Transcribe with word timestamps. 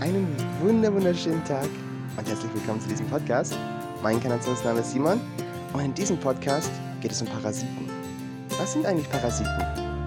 Einen 0.00 0.34
wunder 0.62 0.90
wunderschönen 0.94 1.44
Tag 1.44 1.68
und 2.16 2.26
herzlich 2.26 2.54
willkommen 2.54 2.80
zu 2.80 2.88
diesem 2.88 3.06
Podcast. 3.08 3.54
Mein 4.02 4.18
Kanationsname 4.18 4.80
ist 4.80 4.92
Simon 4.92 5.20
und 5.74 5.80
in 5.80 5.92
diesem 5.92 6.18
Podcast 6.18 6.70
geht 7.02 7.12
es 7.12 7.20
um 7.20 7.28
Parasiten. 7.28 7.90
Was 8.58 8.72
sind 8.72 8.86
eigentlich 8.86 9.10
Parasiten? 9.10 9.52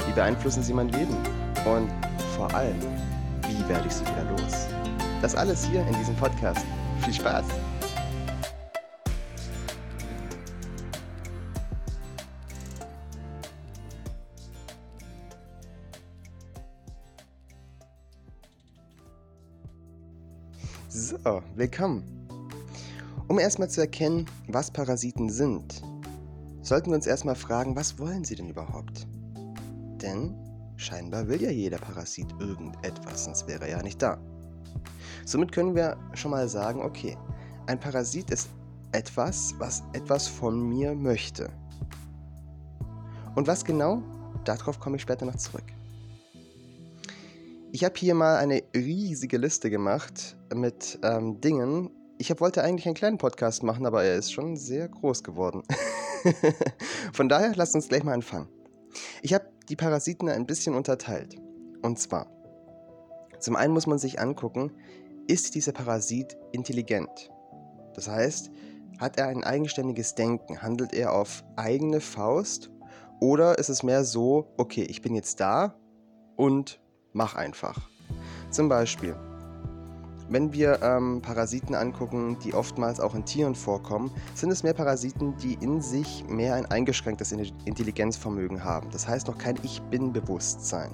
Wie 0.08 0.14
beeinflussen 0.14 0.64
sie 0.64 0.74
mein 0.74 0.90
Leben? 0.90 1.16
Und 1.64 1.92
vor 2.36 2.52
allem, 2.56 2.79
wie 3.48 3.70
werde 3.70 3.88
ich 3.88 3.94
sie 3.94 4.02
wieder 4.02 4.25
los? 4.32 4.68
Das 5.21 5.36
alles 5.36 5.64
hier 5.66 5.86
in 5.86 5.96
diesem 6.00 6.16
Podcast. 6.16 6.66
Viel 7.04 7.14
Spaß! 7.14 7.46
So, 21.23 21.41
willkommen. 21.55 22.04
Um 23.30 23.40
erstmal 23.40 23.70
zu 23.70 23.80
erkennen, 23.80 24.26
was 24.50 24.70
Parasiten 24.70 25.30
sind, 25.30 25.81
sollten 26.62 26.90
wir 26.90 26.95
uns 26.95 27.08
erstmal 27.08 27.36
fragen, 27.36 27.77
was 27.77 27.98
wollen 27.98 28.26
sie 28.26 28.36
denn 28.36 28.50
überhaupt? 28.50 29.08
Denn 30.02 30.36
scheinbar 30.76 31.30
will 31.30 31.41
ja 31.41 31.50
jeder 31.50 31.78
Parasit 31.78 32.28
irgendetwas, 32.41 33.23
sonst 33.23 33.48
wäre 33.48 33.70
er 33.70 33.78
ja 33.78 33.84
nicht 33.84 34.02
da. 34.02 34.17
Somit 35.23 35.54
können 35.54 35.76
wir 35.76 35.95
schon 36.14 36.31
mal 36.31 36.50
sagen, 36.50 36.81
okay, 36.81 37.17
ein 37.67 37.80
Parasit 37.80 38.30
ist 38.30 38.50
etwas, 38.92 39.55
was 39.59 39.81
etwas 39.94 40.28
von 40.28 40.67
mir 40.67 40.94
möchte. 40.94 41.50
Und 43.36 43.48
was 43.48 43.64
genau? 43.64 44.03
Darauf 44.44 44.78
komme 44.78 44.98
ich 44.98 45.03
später 45.03 45.26
noch 45.26 45.38
zurück. 45.38 45.72
Ich 47.76 47.84
habe 47.84 47.95
hier 47.98 48.13
mal 48.13 48.38
eine 48.38 48.62
riesige 48.76 49.40
Liste 49.40 49.72
gemacht 49.72 50.38
mit 50.54 51.00
ähm, 51.02 51.41
Dingen. 51.41 51.90
Ich 52.20 52.30
hab, 52.30 52.39
wollte 52.39 52.64
eigentlich 52.64 52.86
einen 52.86 52.94
kleinen 52.94 53.17
Podcast 53.17 53.64
machen, 53.64 53.88
aber 53.88 54.03
er 54.03 54.16
ist 54.16 54.31
schon 54.31 54.56
sehr 54.56 54.88
groß 54.88 55.23
geworden. 55.23 55.64
Von 57.14 57.30
daher 57.30 57.56
lasst 57.56 57.73
uns 57.73 57.88
gleich 57.88 58.03
mal 58.03 58.14
anfangen. 58.14 58.47
Ich 59.23 59.34
habe 59.34 59.47
die 59.70 59.75
Parasiten 59.75 60.30
ein 60.30 60.45
bisschen 60.45 60.75
unterteilt. 60.75 61.38
Und 61.81 61.97
zwar, 61.97 62.28
zum 63.39 63.56
einen 63.56 63.73
muss 63.73 63.88
man 63.88 63.97
sich 63.97 64.19
angucken, 64.19 64.72
ist 65.25 65.56
dieser 65.56 65.72
Parasit 65.72 66.38
intelligent? 66.52 67.31
Das 67.95 68.08
heißt, 68.08 68.52
hat 69.00 69.17
er 69.17 69.30
ein 69.30 69.44
eigenständiges 69.44 70.14
Denken? 70.14 70.62
Handelt 70.62 70.94
er 70.94 71.12
auf 71.12 71.44
eigene 71.56 72.02
Faust? 72.02 72.69
Oder 73.19 73.58
ist 73.58 73.69
es 73.69 73.81
mehr 73.81 74.03
so, 74.03 74.53
okay, 74.58 74.84
ich 74.84 75.02
bin 75.02 75.16
jetzt 75.16 75.40
da 75.40 75.73
und 76.36 76.83
mach 77.14 77.36
einfach. 77.36 77.78
Zum 78.50 78.69
Beispiel, 78.69 79.16
wenn 80.30 80.53
wir 80.53 80.81
ähm, 80.81 81.22
Parasiten 81.22 81.75
angucken, 81.75 82.38
die 82.44 82.53
oftmals 82.53 83.00
auch 83.00 83.14
in 83.14 83.25
Tieren 83.25 83.56
vorkommen, 83.56 84.11
sind 84.33 84.52
es 84.52 84.64
mehr 84.64 84.73
Parasiten, 84.73 85.36
die 85.38 85.56
in 85.56 85.81
sich 85.81 86.25
mehr 86.28 86.56
ein 86.56 86.66
eingeschränktes 86.66 87.31
Intelligenzvermögen 87.31 88.64
haben. 88.64 88.89
Das 88.91 89.08
heißt 89.08 89.28
noch 89.28 89.38
kein 89.38 89.58
Ich 89.64 89.81
bin-Bewusstsein. 89.84 90.91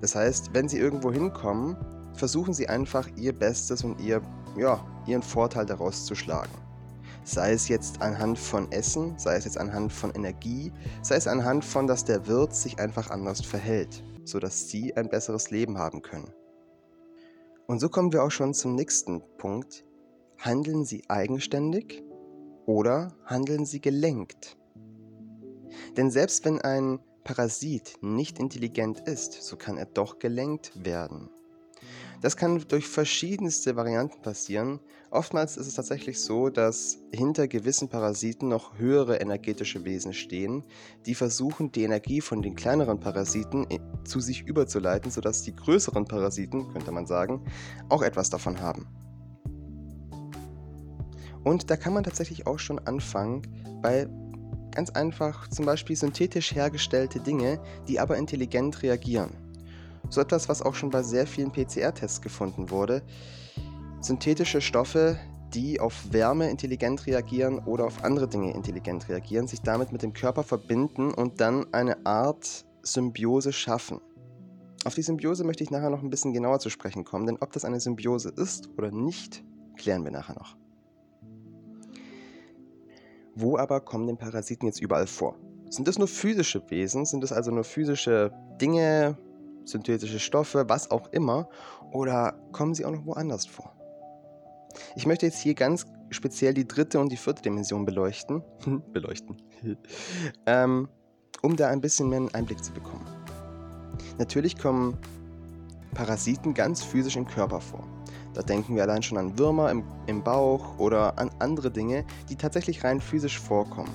Das 0.00 0.14
heißt, 0.14 0.50
wenn 0.52 0.68
sie 0.68 0.78
irgendwo 0.78 1.12
hinkommen, 1.12 1.76
versuchen 2.14 2.54
sie 2.54 2.68
einfach 2.68 3.08
ihr 3.16 3.32
Bestes 3.32 3.82
und 3.82 4.00
ihr, 4.00 4.20
ja, 4.56 4.84
ihren 5.06 5.22
Vorteil 5.22 5.66
daraus 5.66 6.04
zu 6.04 6.14
schlagen. 6.14 6.52
Sei 7.24 7.52
es 7.52 7.68
jetzt 7.68 8.00
anhand 8.00 8.38
von 8.38 8.70
Essen, 8.72 9.18
sei 9.18 9.36
es 9.36 9.44
jetzt 9.44 9.58
anhand 9.58 9.92
von 9.92 10.12
Energie, 10.12 10.72
sei 11.02 11.16
es 11.16 11.26
anhand 11.26 11.64
von, 11.64 11.86
dass 11.86 12.04
der 12.04 12.26
Wirt 12.26 12.54
sich 12.54 12.78
einfach 12.78 13.10
anders 13.10 13.40
verhält 13.40 14.02
sodass 14.28 14.68
sie 14.68 14.94
ein 14.96 15.08
besseres 15.08 15.50
Leben 15.50 15.78
haben 15.78 16.02
können. 16.02 16.32
Und 17.66 17.80
so 17.80 17.88
kommen 17.88 18.12
wir 18.12 18.22
auch 18.22 18.30
schon 18.30 18.54
zum 18.54 18.74
nächsten 18.74 19.22
Punkt. 19.36 19.84
Handeln 20.38 20.84
sie 20.84 21.02
eigenständig 21.08 22.02
oder 22.66 23.14
handeln 23.24 23.66
sie 23.66 23.80
gelenkt? 23.80 24.56
Denn 25.96 26.10
selbst 26.10 26.44
wenn 26.44 26.60
ein 26.60 27.00
Parasit 27.24 27.98
nicht 28.00 28.38
intelligent 28.38 29.00
ist, 29.06 29.32
so 29.32 29.56
kann 29.56 29.76
er 29.76 29.86
doch 29.86 30.18
gelenkt 30.18 30.84
werden. 30.84 31.28
Das 32.20 32.36
kann 32.36 32.64
durch 32.66 32.88
verschiedenste 32.88 33.76
Varianten 33.76 34.20
passieren. 34.22 34.80
Oftmals 35.10 35.56
ist 35.56 35.68
es 35.68 35.74
tatsächlich 35.74 36.20
so, 36.20 36.50
dass 36.50 36.98
hinter 37.12 37.46
gewissen 37.46 37.88
Parasiten 37.88 38.48
noch 38.48 38.76
höhere 38.76 39.20
energetische 39.20 39.84
Wesen 39.84 40.12
stehen, 40.12 40.64
die 41.06 41.14
versuchen, 41.14 41.70
die 41.70 41.84
Energie 41.84 42.20
von 42.20 42.42
den 42.42 42.56
kleineren 42.56 42.98
Parasiten 42.98 43.66
zu 44.04 44.18
sich 44.18 44.42
überzuleiten, 44.42 45.12
sodass 45.12 45.42
die 45.42 45.54
größeren 45.54 46.06
Parasiten, 46.06 46.72
könnte 46.72 46.90
man 46.90 47.06
sagen, 47.06 47.44
auch 47.88 48.02
etwas 48.02 48.30
davon 48.30 48.60
haben. 48.60 48.88
Und 51.44 51.70
da 51.70 51.76
kann 51.76 51.94
man 51.94 52.02
tatsächlich 52.02 52.48
auch 52.48 52.58
schon 52.58 52.80
anfangen 52.80 53.42
bei 53.80 54.08
ganz 54.72 54.90
einfach 54.90 55.48
zum 55.48 55.66
Beispiel 55.66 55.96
synthetisch 55.96 56.54
hergestellte 56.54 57.20
Dinge, 57.20 57.60
die 57.86 58.00
aber 58.00 58.16
intelligent 58.16 58.82
reagieren. 58.82 59.47
So 60.10 60.20
etwas, 60.20 60.48
was 60.48 60.62
auch 60.62 60.74
schon 60.74 60.90
bei 60.90 61.02
sehr 61.02 61.26
vielen 61.26 61.52
PCR-Tests 61.52 62.20
gefunden 62.20 62.70
wurde. 62.70 63.02
Synthetische 64.00 64.60
Stoffe, 64.60 65.18
die 65.54 65.80
auf 65.80 66.12
Wärme 66.12 66.50
intelligent 66.50 67.06
reagieren 67.06 67.58
oder 67.60 67.84
auf 67.84 68.04
andere 68.04 68.28
Dinge 68.28 68.54
intelligent 68.54 69.08
reagieren, 69.08 69.46
sich 69.46 69.62
damit 69.62 69.92
mit 69.92 70.02
dem 70.02 70.12
Körper 70.12 70.42
verbinden 70.42 71.12
und 71.12 71.40
dann 71.40 71.72
eine 71.72 72.06
Art 72.06 72.64
Symbiose 72.82 73.52
schaffen. 73.52 74.00
Auf 74.84 74.94
die 74.94 75.02
Symbiose 75.02 75.44
möchte 75.44 75.64
ich 75.64 75.70
nachher 75.70 75.90
noch 75.90 76.02
ein 76.02 76.10
bisschen 76.10 76.32
genauer 76.32 76.60
zu 76.60 76.70
sprechen 76.70 77.04
kommen, 77.04 77.26
denn 77.26 77.38
ob 77.40 77.52
das 77.52 77.64
eine 77.64 77.80
Symbiose 77.80 78.30
ist 78.30 78.70
oder 78.78 78.90
nicht, 78.90 79.42
klären 79.76 80.04
wir 80.04 80.10
nachher 80.10 80.34
noch. 80.34 80.56
Wo 83.34 83.56
aber 83.56 83.80
kommen 83.80 84.06
denn 84.06 84.16
Parasiten 84.16 84.66
jetzt 84.66 84.80
überall 84.80 85.06
vor? 85.06 85.36
Sind 85.70 85.86
das 85.86 85.98
nur 85.98 86.08
physische 86.08 86.62
Wesen? 86.70 87.04
Sind 87.04 87.22
das 87.22 87.32
also 87.32 87.50
nur 87.50 87.64
physische 87.64 88.32
Dinge, 88.60 89.18
synthetische 89.68 90.18
Stoffe, 90.18 90.68
was 90.68 90.90
auch 90.90 91.08
immer, 91.12 91.48
oder 91.92 92.38
kommen 92.52 92.74
sie 92.74 92.84
auch 92.84 92.90
noch 92.90 93.06
woanders 93.06 93.46
vor? 93.46 93.72
Ich 94.96 95.06
möchte 95.06 95.26
jetzt 95.26 95.40
hier 95.40 95.54
ganz 95.54 95.86
speziell 96.10 96.54
die 96.54 96.66
dritte 96.66 97.00
und 97.00 97.10
die 97.10 97.16
vierte 97.16 97.42
Dimension 97.42 97.84
beleuchten, 97.84 98.42
beleuchten, 98.92 99.36
ähm, 100.46 100.88
um 101.42 101.56
da 101.56 101.68
ein 101.68 101.80
bisschen 101.80 102.08
mehr 102.08 102.18
einen 102.18 102.34
Einblick 102.34 102.62
zu 102.62 102.72
bekommen. 102.72 103.06
Natürlich 104.18 104.58
kommen 104.58 104.98
Parasiten 105.94 106.54
ganz 106.54 106.82
physisch 106.82 107.16
im 107.16 107.26
Körper 107.26 107.60
vor. 107.60 107.86
Da 108.34 108.42
denken 108.42 108.76
wir 108.76 108.82
allein 108.82 109.02
schon 109.02 109.18
an 109.18 109.38
Würmer 109.38 109.70
im, 109.70 109.84
im 110.06 110.22
Bauch 110.22 110.78
oder 110.78 111.18
an 111.18 111.30
andere 111.38 111.70
Dinge, 111.70 112.04
die 112.28 112.36
tatsächlich 112.36 112.84
rein 112.84 113.00
physisch 113.00 113.38
vorkommen. 113.38 113.90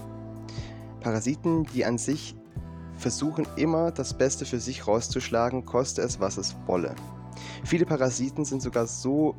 Parasiten, 1.00 1.66
die 1.74 1.86
an 1.86 1.98
sich 1.98 2.36
versuchen 3.04 3.46
immer 3.58 3.92
das 3.92 4.18
Beste 4.18 4.46
für 4.46 4.60
sich 4.60 4.88
rauszuschlagen, 4.88 5.66
koste 5.66 6.02
es, 6.02 6.22
was 6.22 6.38
es 6.38 6.56
wolle. 6.68 6.96
Viele 7.66 7.86
Parasiten 7.86 8.46
sind 8.46 8.62
sogar 8.62 8.88
so, 8.88 9.36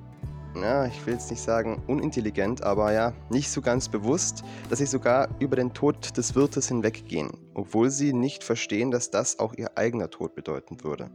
ja, 0.54 0.84
ich 0.84 1.06
will 1.06 1.14
jetzt 1.14 1.30
nicht 1.30 1.40
sagen 1.40 1.82
unintelligent, 1.86 2.62
aber 2.62 2.92
ja, 2.92 3.14
nicht 3.30 3.50
so 3.50 3.62
ganz 3.62 3.88
bewusst, 3.88 4.44
dass 4.68 4.80
sie 4.80 4.86
sogar 4.86 5.28
über 5.40 5.56
den 5.56 5.72
Tod 5.72 6.14
des 6.16 6.34
Wirtes 6.34 6.68
hinweggehen, 6.68 7.30
obwohl 7.54 7.88
sie 7.88 8.12
nicht 8.12 8.44
verstehen, 8.44 8.90
dass 8.90 9.10
das 9.10 9.38
auch 9.38 9.54
ihr 9.54 9.78
eigener 9.78 10.10
Tod 10.10 10.34
bedeuten 10.34 10.84
würde. 10.84 11.10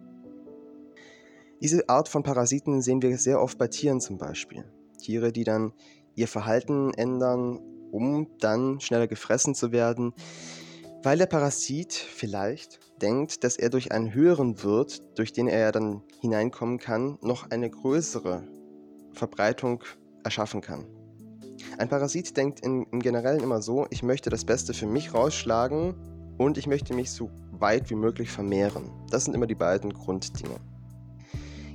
Diese 1.61 1.87
Art 1.87 2.09
von 2.09 2.23
Parasiten 2.23 2.81
sehen 2.81 3.03
wir 3.03 3.15
sehr 3.19 3.39
oft 3.39 3.59
bei 3.59 3.67
Tieren 3.67 4.01
zum 4.01 4.17
Beispiel. 4.17 4.65
Tiere, 4.97 5.31
die 5.31 5.43
dann 5.43 5.73
ihr 6.15 6.27
Verhalten 6.27 6.93
ändern, 6.95 7.59
um 7.91 8.27
dann 8.39 8.79
schneller 8.79 9.07
gefressen 9.07 9.53
zu 9.53 9.71
werden. 9.71 10.13
Weil 11.01 11.17
der 11.17 11.27
Parasit 11.27 11.93
vielleicht 11.93 12.81
denkt, 13.01 13.45
dass 13.45 13.55
er 13.55 13.69
durch 13.69 13.93
einen 13.93 14.13
höheren 14.13 14.61
Wirt, 14.63 15.01
durch 15.17 15.31
den 15.31 15.47
er 15.47 15.71
dann 15.71 16.03
hineinkommen 16.19 16.77
kann, 16.77 17.17
noch 17.21 17.49
eine 17.51 17.69
größere 17.69 18.43
Verbreitung 19.13 19.81
erschaffen 20.25 20.59
kann. 20.59 20.85
Ein 21.77 21.87
Parasit 21.87 22.35
denkt 22.35 22.59
in, 22.59 22.85
im 22.91 22.99
Generellen 22.99 23.41
immer 23.41 23.61
so, 23.61 23.87
ich 23.91 24.03
möchte 24.03 24.29
das 24.29 24.43
Beste 24.43 24.73
für 24.73 24.87
mich 24.87 25.13
rausschlagen 25.13 25.95
und 26.37 26.57
ich 26.57 26.67
möchte 26.67 26.93
mich 26.93 27.11
so 27.11 27.31
weit 27.51 27.89
wie 27.89 27.95
möglich 27.95 28.29
vermehren. 28.29 28.91
Das 29.09 29.23
sind 29.23 29.35
immer 29.35 29.47
die 29.47 29.55
beiden 29.55 29.93
Grunddinge. 29.93 30.57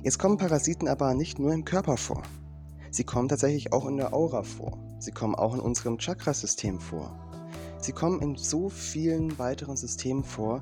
Jetzt 0.03 0.19
kommen 0.19 0.37
Parasiten 0.37 0.87
aber 0.87 1.15
nicht 1.15 1.39
nur 1.39 1.51
im 1.51 1.65
Körper 1.65 1.97
vor. 1.97 2.21
Sie 2.91 3.03
kommen 3.03 3.27
tatsächlich 3.27 3.73
auch 3.73 3.87
in 3.87 3.97
der 3.97 4.13
Aura 4.13 4.43
vor. 4.43 4.77
Sie 4.99 5.11
kommen 5.11 5.33
auch 5.33 5.55
in 5.55 5.61
unserem 5.61 5.97
Chakrasystem 5.97 6.79
vor. 6.79 7.34
Sie 7.85 7.91
kommen 7.91 8.19
in 8.23 8.35
so 8.35 8.67
vielen 8.67 9.37
weiteren 9.37 9.77
Systemen 9.77 10.23
vor, 10.23 10.59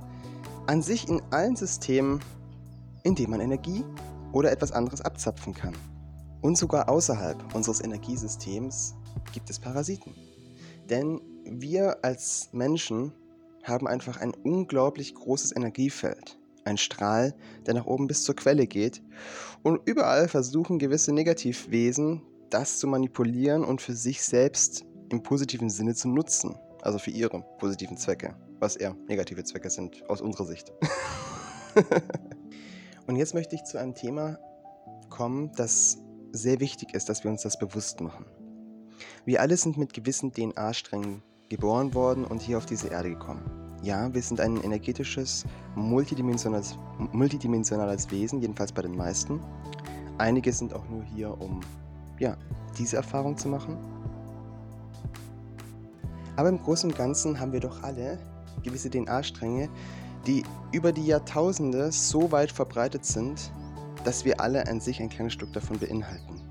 an 0.67 0.81
sich 0.81 1.07
in 1.07 1.21
allen 1.29 1.55
Systemen, 1.55 2.19
in 3.03 3.15
denen 3.15 3.31
man 3.31 3.39
Energie 3.39 3.85
oder 4.33 4.51
etwas 4.51 4.73
anderes 4.73 4.99
abzapfen 4.99 5.53
kann. 5.53 5.73
Und 6.41 6.57
sogar 6.57 6.89
außerhalb 6.89 7.55
unseres 7.55 7.81
Energiesystems 7.81 8.95
gibt 9.31 9.49
es 9.49 9.57
Parasiten. 9.57 10.13
Denn 10.89 11.21
wir 11.45 12.03
als 12.03 12.49
Menschen 12.51 13.13
haben 13.63 13.87
einfach 13.87 14.19
ein 14.19 14.33
unglaublich 14.43 15.15
großes 15.15 15.55
Energiefeld. 15.55 16.37
Ein 16.65 16.77
Strahl, 16.77 17.33
der 17.65 17.75
nach 17.75 17.85
oben 17.85 18.07
bis 18.07 18.23
zur 18.23 18.35
Quelle 18.35 18.67
geht. 18.67 19.01
Und 19.63 19.79
überall 19.85 20.27
versuchen 20.27 20.77
gewisse 20.77 21.13
Negativwesen, 21.13 22.21
das 22.49 22.79
zu 22.79 22.87
manipulieren 22.87 23.63
und 23.63 23.81
für 23.81 23.93
sich 23.93 24.21
selbst 24.21 24.83
im 25.07 25.23
positiven 25.23 25.69
Sinne 25.69 25.95
zu 25.95 26.09
nutzen. 26.09 26.57
Also 26.83 26.99
für 26.99 27.11
ihre 27.11 27.41
positiven 27.59 27.95
Zwecke, 27.95 28.35
was 28.59 28.75
eher 28.75 28.93
negative 29.07 29.41
Zwecke 29.45 29.69
sind 29.69 30.03
aus 30.09 30.19
unserer 30.19 30.45
Sicht. 30.45 30.73
und 33.07 33.15
jetzt 33.15 33.33
möchte 33.33 33.55
ich 33.55 33.63
zu 33.63 33.79
einem 33.79 33.95
Thema 33.95 34.37
kommen, 35.09 35.53
das 35.55 35.97
sehr 36.33 36.59
wichtig 36.59 36.93
ist, 36.93 37.07
dass 37.07 37.23
wir 37.23 37.31
uns 37.31 37.43
das 37.43 37.57
bewusst 37.57 38.01
machen. 38.01 38.25
Wir 39.23 39.39
alle 39.39 39.55
sind 39.55 39.77
mit 39.77 39.93
gewissen 39.93 40.33
DNA-Strängen 40.33 41.23
geboren 41.47 41.93
worden 41.93 42.25
und 42.25 42.41
hier 42.41 42.57
auf 42.57 42.65
diese 42.65 42.89
Erde 42.89 43.11
gekommen. 43.11 43.79
Ja, 43.81 44.13
wir 44.13 44.21
sind 44.21 44.41
ein 44.41 44.61
energetisches, 44.61 45.45
multidimensionales, 45.75 46.77
multidimensionales 47.13 48.11
Wesen, 48.11 48.41
jedenfalls 48.41 48.73
bei 48.73 48.81
den 48.81 48.95
meisten. 48.97 49.39
Einige 50.17 50.51
sind 50.51 50.73
auch 50.73 50.87
nur 50.89 51.03
hier, 51.03 51.39
um 51.39 51.61
ja, 52.19 52.35
diese 52.77 52.97
Erfahrung 52.97 53.37
zu 53.37 53.47
machen. 53.47 53.77
Aber 56.35 56.49
im 56.49 56.61
Großen 56.61 56.89
und 56.89 56.97
Ganzen 56.97 57.39
haben 57.39 57.51
wir 57.53 57.59
doch 57.59 57.83
alle 57.83 58.17
gewisse 58.63 58.89
DNA-Stränge, 58.89 59.69
die 60.25 60.43
über 60.71 60.91
die 60.91 61.05
Jahrtausende 61.05 61.91
so 61.91 62.31
weit 62.31 62.51
verbreitet 62.51 63.05
sind, 63.05 63.51
dass 64.03 64.25
wir 64.25 64.39
alle 64.39 64.67
an 64.67 64.79
sich 64.79 65.01
ein 65.01 65.09
kleines 65.09 65.33
Stück 65.33 65.53
davon 65.53 65.79
beinhalten. 65.79 66.41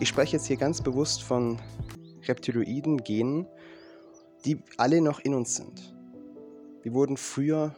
Ich 0.00 0.08
spreche 0.08 0.36
jetzt 0.36 0.46
hier 0.46 0.56
ganz 0.56 0.80
bewusst 0.80 1.22
von 1.22 1.58
Reptiloiden, 2.24 2.98
Genen, 2.98 3.46
die 4.44 4.62
alle 4.76 5.00
noch 5.00 5.20
in 5.20 5.34
uns 5.34 5.56
sind. 5.56 5.94
Wir 6.82 6.92
wurden 6.92 7.16
früher 7.16 7.74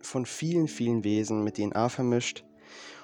von 0.00 0.26
vielen, 0.26 0.68
vielen 0.68 1.04
Wesen 1.04 1.44
mit 1.44 1.56
DNA 1.56 1.88
vermischt 1.88 2.44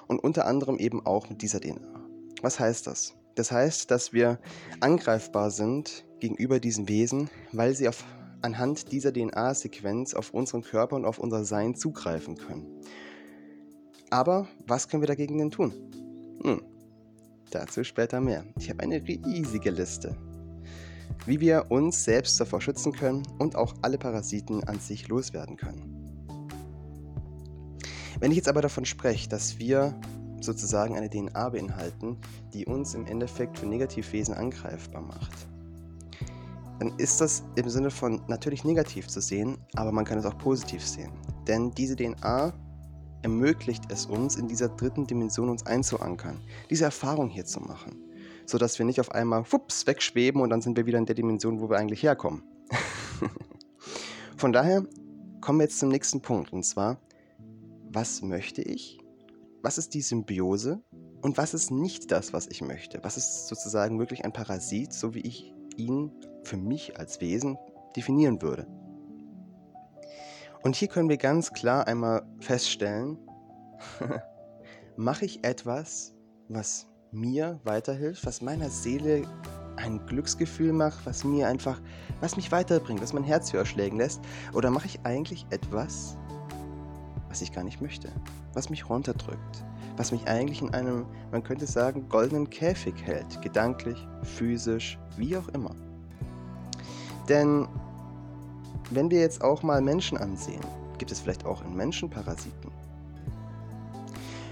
und 0.07 0.19
unter 0.19 0.45
anderem 0.45 0.77
eben 0.77 1.05
auch 1.05 1.29
mit 1.29 1.41
dieser 1.41 1.59
DNA. 1.59 1.99
Was 2.41 2.59
heißt 2.59 2.87
das? 2.87 3.15
Das 3.35 3.51
heißt, 3.51 3.91
dass 3.91 4.13
wir 4.13 4.39
angreifbar 4.79 5.51
sind 5.51 6.05
gegenüber 6.25 6.59
diesen 6.59 6.89
Wesen, 6.89 7.29
weil 7.51 7.75
sie 7.75 7.87
auf, 7.87 8.03
anhand 8.41 8.91
dieser 8.91 9.13
DNA-Sequenz 9.13 10.15
auf 10.15 10.33
unseren 10.33 10.63
Körper 10.63 10.95
und 10.95 11.05
auf 11.05 11.19
unser 11.19 11.45
Sein 11.45 11.75
zugreifen 11.75 12.35
können. 12.35 12.65
Aber 14.09 14.47
was 14.65 14.87
können 14.87 15.03
wir 15.03 15.07
dagegen 15.07 15.37
denn 15.37 15.51
tun? 15.51 15.71
Hm, 16.41 16.61
dazu 17.51 17.83
später 17.83 18.21
mehr. 18.21 18.43
Ich 18.57 18.71
habe 18.71 18.81
eine 18.81 19.07
riesige 19.07 19.69
Liste, 19.69 20.17
wie 21.27 21.39
wir 21.39 21.67
uns 21.69 22.03
selbst 22.03 22.39
davor 22.39 22.59
schützen 22.59 22.91
können 22.91 23.21
und 23.37 23.55
auch 23.55 23.75
alle 23.83 23.99
Parasiten 23.99 24.63
an 24.63 24.79
sich 24.79 25.07
loswerden 25.07 25.57
können. 25.57 26.25
Wenn 28.19 28.31
ich 28.31 28.37
jetzt 28.37 28.49
aber 28.49 28.63
davon 28.63 28.85
spreche, 28.85 29.29
dass 29.29 29.59
wir 29.59 29.93
sozusagen 30.41 30.95
eine 30.95 31.09
DNA 31.09 31.49
beinhalten, 31.49 32.17
die 32.51 32.65
uns 32.65 32.95
im 32.95 33.05
Endeffekt 33.05 33.59
für 33.59 33.67
Negativwesen 33.67 34.33
angreifbar 34.33 35.03
macht, 35.03 35.47
dann 36.79 36.97
ist 36.97 37.21
das 37.21 37.43
im 37.55 37.69
Sinne 37.69 37.89
von 37.89 38.21
natürlich 38.27 38.63
negativ 38.63 39.07
zu 39.07 39.21
sehen, 39.21 39.57
aber 39.75 39.91
man 39.91 40.05
kann 40.05 40.17
es 40.17 40.25
auch 40.25 40.37
positiv 40.37 40.85
sehen. 40.85 41.11
Denn 41.47 41.71
diese 41.71 41.95
DNA 41.95 42.53
ermöglicht 43.21 43.83
es 43.89 44.05
uns, 44.05 44.35
in 44.35 44.47
dieser 44.47 44.69
dritten 44.69 45.07
Dimension 45.07 45.49
uns 45.49 45.65
einzuankern, 45.65 46.39
diese 46.69 46.85
Erfahrung 46.85 47.29
hier 47.29 47.45
zu 47.45 47.59
machen, 47.59 47.97
sodass 48.45 48.77
wir 48.77 48.85
nicht 48.85 48.99
auf 48.99 49.11
einmal 49.11 49.43
wups, 49.51 49.87
wegschweben 49.87 50.41
und 50.41 50.49
dann 50.49 50.61
sind 50.61 50.77
wir 50.77 50.85
wieder 50.85 50.99
in 50.99 51.05
der 51.05 51.15
Dimension, 51.15 51.59
wo 51.59 51.69
wir 51.69 51.77
eigentlich 51.77 52.03
herkommen. 52.03 52.43
Von 54.37 54.51
daher 54.51 54.85
kommen 55.41 55.59
wir 55.59 55.63
jetzt 55.63 55.79
zum 55.79 55.89
nächsten 55.89 56.21
Punkt 56.21 56.51
und 56.51 56.63
zwar, 56.63 56.99
was 57.91 58.21
möchte 58.21 58.61
ich? 58.61 58.99
Was 59.61 59.77
ist 59.77 59.93
die 59.93 60.01
Symbiose? 60.01 60.83
Und 61.21 61.37
was 61.37 61.55
ist 61.55 61.71
nicht 61.71 62.11
das, 62.11 62.33
was 62.33 62.45
ich 62.45 62.61
möchte? 62.61 63.03
Was 63.03 63.17
ist 63.17 63.47
sozusagen 63.47 63.97
wirklich 63.97 64.25
ein 64.25 64.33
Parasit, 64.33 64.93
so 64.93 65.15
wie 65.15 65.21
ich 65.21 65.51
ihn 65.77 66.11
für 66.45 66.57
mich 66.57 66.97
als 66.99 67.21
Wesen 67.21 67.57
definieren 67.95 68.41
würde? 68.41 68.67
Und 70.63 70.75
hier 70.75 70.87
können 70.87 71.09
wir 71.09 71.17
ganz 71.17 71.53
klar 71.53 71.87
einmal 71.87 72.23
feststellen, 72.39 73.17
mache 74.97 75.25
ich 75.25 75.43
etwas, 75.43 76.15
was 76.47 76.87
mir 77.11 77.59
weiterhilft, 77.63 78.25
was 78.25 78.41
meiner 78.41 78.69
Seele 78.69 79.23
ein 79.77 80.05
Glücksgefühl 80.05 80.73
macht, 80.73 81.05
was 81.05 81.23
mir 81.23 81.47
einfach, 81.47 81.81
was 82.19 82.35
mich 82.35 82.51
weiterbringt, 82.51 83.01
was 83.01 83.13
mein 83.13 83.23
Herz 83.23 83.53
höher 83.53 83.65
schlägen 83.65 83.97
lässt, 83.97 84.21
oder 84.53 84.71
mache 84.71 84.87
ich 84.87 84.99
eigentlich 85.03 85.45
etwas, 85.49 86.17
was 87.29 87.41
ich 87.41 87.51
gar 87.51 87.63
nicht 87.63 87.81
möchte, 87.81 88.09
was 88.53 88.69
mich 88.69 88.89
runterdrückt, 88.89 89.65
was 89.97 90.11
mich 90.11 90.27
eigentlich 90.27 90.61
in 90.61 90.73
einem, 90.73 91.05
man 91.31 91.43
könnte 91.43 91.65
sagen, 91.65 92.07
goldenen 92.09 92.49
Käfig 92.49 92.95
hält, 93.03 93.41
gedanklich, 93.41 94.07
physisch, 94.23 94.97
wie 95.17 95.35
auch 95.37 95.47
immer. 95.49 95.75
Denn 97.27 97.67
wenn 98.91 99.09
wir 99.09 99.19
jetzt 99.19 99.43
auch 99.43 99.63
mal 99.63 99.81
Menschen 99.81 100.17
ansehen, 100.17 100.61
gibt 100.97 101.11
es 101.11 101.19
vielleicht 101.19 101.45
auch 101.45 101.63
in 101.63 101.75
Menschen 101.75 102.09
Parasiten. 102.09 102.71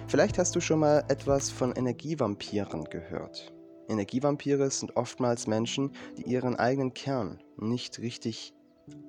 Vielleicht 0.07 0.37
hast 0.37 0.55
du 0.55 0.61
schon 0.61 0.79
mal 0.79 1.03
etwas 1.07 1.49
von 1.49 1.71
Energievampiren 1.71 2.85
gehört. 2.85 3.53
Energievampire 3.87 4.69
sind 4.69 4.95
oftmals 4.95 5.47
Menschen, 5.47 5.91
die 6.17 6.23
ihren 6.23 6.55
eigenen 6.55 6.93
Kern 6.93 7.39
nicht 7.57 7.99
richtig 7.99 8.53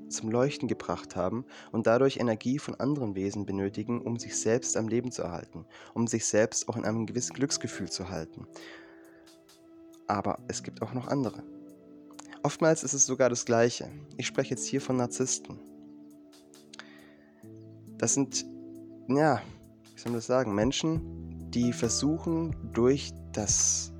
zum 0.09 0.31
Leuchten 0.31 0.69
gebracht 0.69 1.17
haben 1.17 1.45
und 1.73 1.87
dadurch 1.87 2.19
Energie 2.19 2.59
von 2.59 2.75
anderen 2.77 3.15
Wesen 3.15 3.47
benötigen, 3.47 4.01
um 4.01 4.19
sich 4.19 4.37
selbst 4.37 4.77
am 4.77 4.89
Leben 4.89 5.11
zu 5.11 5.23
erhalten, 5.23 5.67
um 5.95 6.07
sich 6.07 6.27
selbst 6.27 6.69
auch 6.69 6.77
in 6.77 6.85
einem 6.85 7.07
gewissen 7.07 7.35
Glücksgefühl 7.35 7.91
zu 7.91 8.09
halten. 8.09 8.47
Aber 10.07 10.39
es 10.49 10.63
gibt 10.63 10.83
auch 10.83 10.93
noch 10.93 11.09
andere. 11.09 11.43
Oftmals 12.45 12.85
ist 12.85 12.93
es 12.93 13.07
sogar 13.07 13.31
das 13.31 13.47
Gleiche. 13.47 13.89
Ich 14.19 14.27
spreche 14.27 14.51
jetzt 14.51 14.67
hier 14.67 14.83
von 14.83 14.99
Narzissten. 14.99 15.59
Das 17.97 18.13
sind, 18.13 18.45
ja, 19.09 19.41
wie 19.95 19.99
soll 19.99 20.13
man 20.13 20.19
das 20.19 20.27
sagen, 20.27 20.55
Menschen, 20.55 21.51
die 21.51 21.73
versuchen 21.73 22.55
durch 22.75 23.13
das 23.33 23.95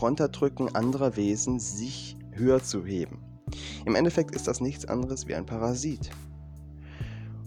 Runterdrücken 0.00 0.72
anderer 0.72 1.16
Wesen 1.16 1.58
sich 1.58 2.16
höher 2.30 2.62
zu 2.62 2.86
heben. 2.86 3.24
Im 3.84 3.96
Endeffekt 3.96 4.36
ist 4.36 4.46
das 4.46 4.60
nichts 4.60 4.84
anderes 4.84 5.26
wie 5.26 5.34
ein 5.34 5.46
Parasit. 5.46 6.10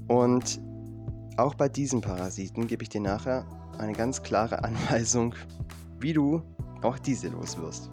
Und 0.10 0.60
auch 1.38 1.56
bei 1.56 1.69
diesem 1.69 2.01
Parasiten 2.01 2.68
gebe 2.68 2.84
ich 2.84 2.89
dir 2.89 3.00
nachher 3.00 3.46
eine 3.78 3.94
ganz 3.94 4.22
klare 4.24 4.62
Anweisung, 4.66 5.36
wie 6.01 6.12
du 6.12 6.42
auch 6.82 7.00
diese 7.00 7.29
loswirst. 7.29 7.89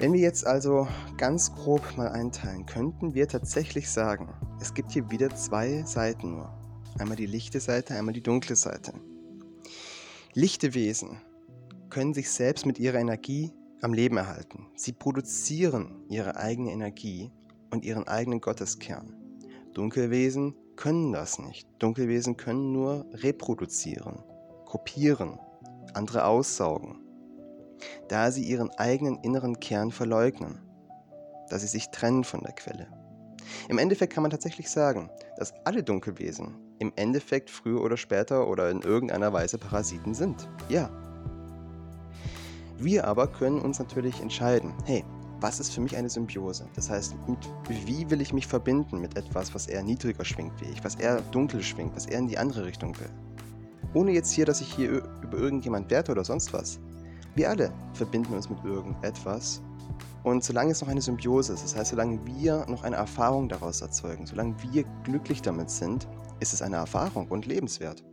Wenn 0.00 0.14
wir 0.14 0.20
jetzt 0.20 0.46
also 0.46 0.88
ganz 1.18 1.54
grob 1.54 1.98
mal 1.98 2.08
einteilen, 2.08 2.64
könnten 2.64 3.12
wir 3.12 3.28
tatsächlich 3.28 3.90
sagen, 3.90 4.30
es 4.58 4.72
gibt 4.72 4.92
hier 4.92 5.10
wieder 5.10 5.28
zwei 5.36 5.82
Seiten 5.82 6.36
nur. 6.36 6.50
Einmal 6.98 7.18
die 7.18 7.26
lichte 7.26 7.60
Seite, 7.60 7.94
einmal 7.94 8.14
die 8.14 8.22
dunkle 8.22 8.56
Seite. 8.56 8.94
Lichte 10.32 10.72
Wesen 10.72 11.20
können 11.90 12.14
sich 12.14 12.30
selbst 12.30 12.64
mit 12.64 12.78
ihrer 12.78 12.98
Energie 12.98 13.52
am 13.82 13.92
Leben 13.92 14.16
erhalten. 14.16 14.68
Sie 14.74 14.92
produzieren 14.92 16.06
ihre 16.08 16.36
eigene 16.36 16.72
Energie 16.72 17.30
und 17.70 17.84
ihren 17.84 18.08
eigenen 18.08 18.40
Gotteskern. 18.40 19.14
Dunkelwesen 19.74 20.54
können 20.76 21.12
das 21.12 21.38
nicht. 21.38 21.68
Dunkelwesen 21.78 22.38
können 22.38 22.72
nur 22.72 23.04
reproduzieren, 23.12 24.24
kopieren, 24.64 25.38
andere 25.92 26.24
aussaugen 26.24 27.09
da 28.08 28.30
sie 28.30 28.44
ihren 28.44 28.70
eigenen 28.70 29.18
inneren 29.22 29.60
Kern 29.60 29.90
verleugnen, 29.90 30.60
da 31.48 31.58
sie 31.58 31.66
sich 31.66 31.90
trennen 31.90 32.24
von 32.24 32.40
der 32.42 32.52
Quelle. 32.52 32.88
Im 33.68 33.78
Endeffekt 33.78 34.12
kann 34.12 34.22
man 34.22 34.30
tatsächlich 34.30 34.70
sagen, 34.70 35.10
dass 35.36 35.54
alle 35.64 35.82
Dunkelwesen 35.82 36.56
im 36.78 36.92
Endeffekt 36.96 37.50
früher 37.50 37.82
oder 37.82 37.96
später 37.96 38.48
oder 38.48 38.70
in 38.70 38.82
irgendeiner 38.82 39.32
Weise 39.32 39.58
Parasiten 39.58 40.14
sind. 40.14 40.48
Ja. 40.68 40.90
Wir 42.78 43.06
aber 43.06 43.26
können 43.26 43.60
uns 43.60 43.78
natürlich 43.78 44.20
entscheiden, 44.20 44.72
hey, 44.84 45.04
was 45.40 45.60
ist 45.60 45.72
für 45.72 45.80
mich 45.80 45.96
eine 45.96 46.08
Symbiose? 46.08 46.66
Das 46.74 46.90
heißt, 46.90 47.14
wie 47.68 48.10
will 48.10 48.20
ich 48.20 48.32
mich 48.32 48.46
verbinden 48.46 49.00
mit 49.00 49.16
etwas, 49.16 49.54
was 49.54 49.66
eher 49.66 49.82
niedriger 49.82 50.24
schwingt 50.24 50.52
wie 50.60 50.66
ich, 50.66 50.84
was 50.84 50.96
eher 50.96 51.20
dunkel 51.32 51.62
schwingt, 51.62 51.94
was 51.96 52.06
eher 52.06 52.18
in 52.18 52.28
die 52.28 52.38
andere 52.38 52.64
Richtung 52.64 52.98
will? 52.98 53.10
Ohne 53.94 54.12
jetzt 54.12 54.32
hier, 54.32 54.44
dass 54.46 54.60
ich 54.60 54.72
hier 54.72 55.02
über 55.22 55.38
irgendjemand 55.38 55.90
werte 55.90 56.12
oder 56.12 56.24
sonst 56.24 56.52
was. 56.52 56.78
Wir 57.34 57.50
alle 57.50 57.72
verbinden 57.94 58.34
uns 58.34 58.50
mit 58.50 58.62
irgendetwas. 58.64 59.62
Und 60.22 60.44
solange 60.44 60.72
es 60.72 60.80
noch 60.80 60.88
eine 60.88 61.00
Symbiose 61.00 61.52
ist, 61.54 61.64
das 61.64 61.76
heißt, 61.76 61.90
solange 61.90 62.24
wir 62.26 62.66
noch 62.66 62.82
eine 62.82 62.96
Erfahrung 62.96 63.48
daraus 63.48 63.80
erzeugen, 63.80 64.26
solange 64.26 64.54
wir 64.62 64.84
glücklich 65.04 65.40
damit 65.40 65.70
sind, 65.70 66.06
ist 66.40 66.52
es 66.52 66.60
eine 66.60 66.76
Erfahrung 66.76 67.28
und 67.28 67.46
lebenswert. 67.46 68.04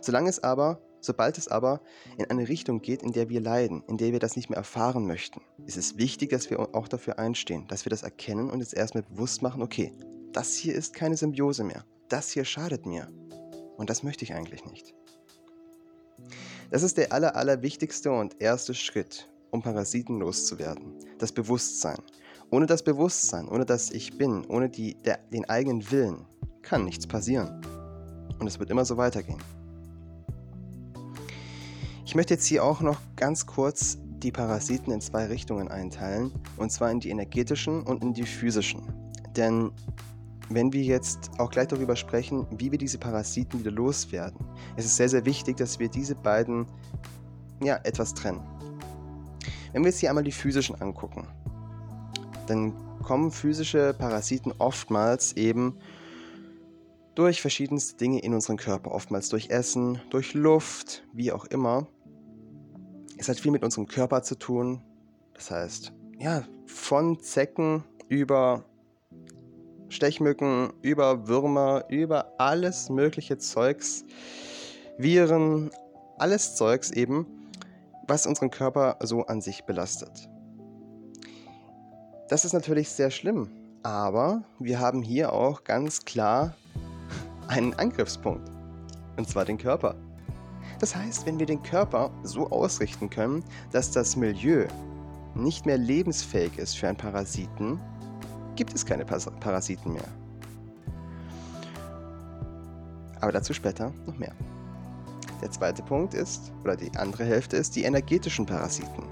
Solange 0.00 0.28
es 0.28 0.42
aber, 0.42 0.80
sobald 1.00 1.38
es 1.38 1.48
aber 1.48 1.80
in 2.18 2.30
eine 2.30 2.48
Richtung 2.48 2.82
geht, 2.82 3.02
in 3.02 3.12
der 3.12 3.28
wir 3.28 3.40
leiden, 3.40 3.82
in 3.88 3.96
der 3.96 4.12
wir 4.12 4.18
das 4.18 4.36
nicht 4.36 4.50
mehr 4.50 4.58
erfahren 4.58 5.06
möchten, 5.06 5.40
ist 5.64 5.76
es 5.76 5.96
wichtig, 5.96 6.30
dass 6.30 6.50
wir 6.50 6.74
auch 6.74 6.88
dafür 6.88 7.18
einstehen, 7.18 7.66
dass 7.68 7.86
wir 7.86 7.90
das 7.90 8.02
erkennen 8.02 8.50
und 8.50 8.60
jetzt 8.60 8.74
erstmal 8.74 9.04
bewusst 9.04 9.40
machen, 9.40 9.62
okay, 9.62 9.92
das 10.32 10.54
hier 10.54 10.74
ist 10.74 10.94
keine 10.94 11.16
Symbiose 11.16 11.64
mehr. 11.64 11.84
Das 12.08 12.30
hier 12.30 12.44
schadet 12.44 12.84
mir. 12.84 13.08
Und 13.76 13.88
das 13.88 14.02
möchte 14.02 14.24
ich 14.24 14.34
eigentlich 14.34 14.64
nicht. 14.66 14.94
Das 16.74 16.82
ist 16.82 16.96
der 16.96 17.12
aller, 17.12 17.36
aller 17.36 17.62
wichtigste 17.62 18.10
und 18.10 18.42
erste 18.42 18.74
Schritt, 18.74 19.30
um 19.52 19.62
Parasiten 19.62 20.18
loszuwerden. 20.18 20.94
Das 21.20 21.30
Bewusstsein. 21.30 21.98
Ohne 22.50 22.66
das 22.66 22.82
Bewusstsein, 22.82 23.46
ohne 23.48 23.64
das 23.64 23.92
Ich 23.92 24.18
Bin, 24.18 24.44
ohne 24.46 24.68
die, 24.68 24.96
der, 25.04 25.20
den 25.32 25.48
eigenen 25.48 25.88
Willen, 25.92 26.26
kann 26.62 26.84
nichts 26.84 27.06
passieren. 27.06 27.64
Und 28.40 28.48
es 28.48 28.58
wird 28.58 28.70
immer 28.70 28.84
so 28.84 28.96
weitergehen. 28.96 29.38
Ich 32.04 32.16
möchte 32.16 32.34
jetzt 32.34 32.46
hier 32.46 32.64
auch 32.64 32.80
noch 32.80 32.98
ganz 33.14 33.46
kurz 33.46 33.96
die 34.18 34.32
Parasiten 34.32 34.92
in 34.92 35.00
zwei 35.00 35.26
Richtungen 35.26 35.68
einteilen, 35.68 36.32
und 36.56 36.72
zwar 36.72 36.90
in 36.90 36.98
die 36.98 37.10
energetischen 37.10 37.84
und 37.84 38.02
in 38.02 38.14
die 38.14 38.24
physischen. 38.24 38.82
Denn 39.36 39.70
wenn 40.48 40.72
wir 40.72 40.82
jetzt 40.82 41.30
auch 41.38 41.50
gleich 41.50 41.68
darüber 41.68 41.96
sprechen, 41.96 42.46
wie 42.50 42.70
wir 42.70 42.78
diese 42.78 42.98
Parasiten 42.98 43.60
wieder 43.60 43.70
loswerden, 43.70 44.46
es 44.76 44.84
ist 44.84 44.96
sehr, 44.96 45.08
sehr 45.08 45.24
wichtig, 45.24 45.56
dass 45.56 45.78
wir 45.78 45.88
diese 45.88 46.14
beiden 46.14 46.66
ja, 47.62 47.76
etwas 47.84 48.14
trennen. 48.14 48.42
Wenn 49.72 49.82
wir 49.82 49.90
jetzt 49.90 50.00
hier 50.00 50.10
einmal 50.10 50.24
die 50.24 50.32
physischen 50.32 50.80
angucken, 50.80 51.26
dann 52.46 52.72
kommen 53.02 53.30
physische 53.30 53.94
Parasiten 53.96 54.52
oftmals 54.58 55.32
eben 55.34 55.78
durch 57.14 57.40
verschiedenste 57.40 57.96
Dinge 57.96 58.20
in 58.20 58.34
unseren 58.34 58.56
Körper, 58.56 58.92
oftmals 58.92 59.28
durch 59.28 59.50
Essen, 59.50 60.00
durch 60.10 60.34
Luft, 60.34 61.04
wie 61.12 61.32
auch 61.32 61.44
immer. 61.46 61.86
Es 63.16 63.28
hat 63.28 63.38
viel 63.38 63.52
mit 63.52 63.62
unserem 63.62 63.86
Körper 63.86 64.22
zu 64.22 64.36
tun. 64.36 64.82
Das 65.34 65.50
heißt, 65.50 65.92
ja, 66.18 66.44
von 66.66 67.20
Zecken 67.20 67.84
über 68.08 68.64
Stechmücken, 69.88 70.72
über 70.82 71.28
Würmer, 71.28 71.84
über 71.88 72.32
alles 72.38 72.90
mögliche 72.90 73.38
Zeugs, 73.38 74.04
Viren, 74.98 75.70
alles 76.18 76.56
Zeugs 76.56 76.90
eben, 76.90 77.26
was 78.06 78.26
unseren 78.26 78.50
Körper 78.50 78.96
so 79.02 79.26
an 79.26 79.40
sich 79.40 79.64
belastet. 79.64 80.28
Das 82.28 82.44
ist 82.44 82.52
natürlich 82.52 82.88
sehr 82.88 83.10
schlimm, 83.10 83.50
aber 83.82 84.42
wir 84.58 84.80
haben 84.80 85.02
hier 85.02 85.32
auch 85.32 85.64
ganz 85.64 86.04
klar 86.04 86.54
einen 87.48 87.74
Angriffspunkt, 87.74 88.50
und 89.16 89.28
zwar 89.28 89.44
den 89.44 89.58
Körper. 89.58 89.94
Das 90.80 90.96
heißt, 90.96 91.26
wenn 91.26 91.38
wir 91.38 91.46
den 91.46 91.62
Körper 91.62 92.10
so 92.22 92.48
ausrichten 92.50 93.10
können, 93.10 93.44
dass 93.72 93.90
das 93.90 94.16
Milieu 94.16 94.66
nicht 95.34 95.66
mehr 95.66 95.78
lebensfähig 95.78 96.58
ist 96.58 96.76
für 96.76 96.88
einen 96.88 96.96
Parasiten, 96.96 97.80
gibt 98.56 98.74
es 98.74 98.84
keine 98.84 99.04
Parasiten 99.04 99.92
mehr. 99.92 100.08
Aber 103.20 103.32
dazu 103.32 103.54
später 103.54 103.92
noch 104.06 104.18
mehr. 104.18 104.34
Der 105.40 105.50
zweite 105.50 105.82
Punkt 105.82 106.14
ist, 106.14 106.52
oder 106.62 106.76
die 106.76 106.90
andere 106.96 107.24
Hälfte 107.24 107.56
ist, 107.56 107.76
die 107.76 107.84
energetischen 107.84 108.46
Parasiten. 108.46 109.04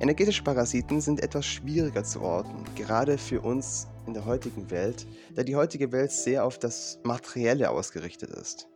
Energetische 0.00 0.42
Parasiten 0.42 1.00
sind 1.00 1.22
etwas 1.22 1.46
schwieriger 1.46 2.04
zu 2.04 2.22
orten, 2.22 2.64
gerade 2.76 3.18
für 3.18 3.40
uns 3.40 3.88
in 4.06 4.14
der 4.14 4.24
heutigen 4.24 4.70
Welt, 4.70 5.06
da 5.34 5.42
die 5.42 5.56
heutige 5.56 5.92
Welt 5.92 6.12
sehr 6.12 6.44
auf 6.44 6.58
das 6.58 6.98
Materielle 7.02 7.70
ausgerichtet 7.70 8.30
ist. 8.30 8.68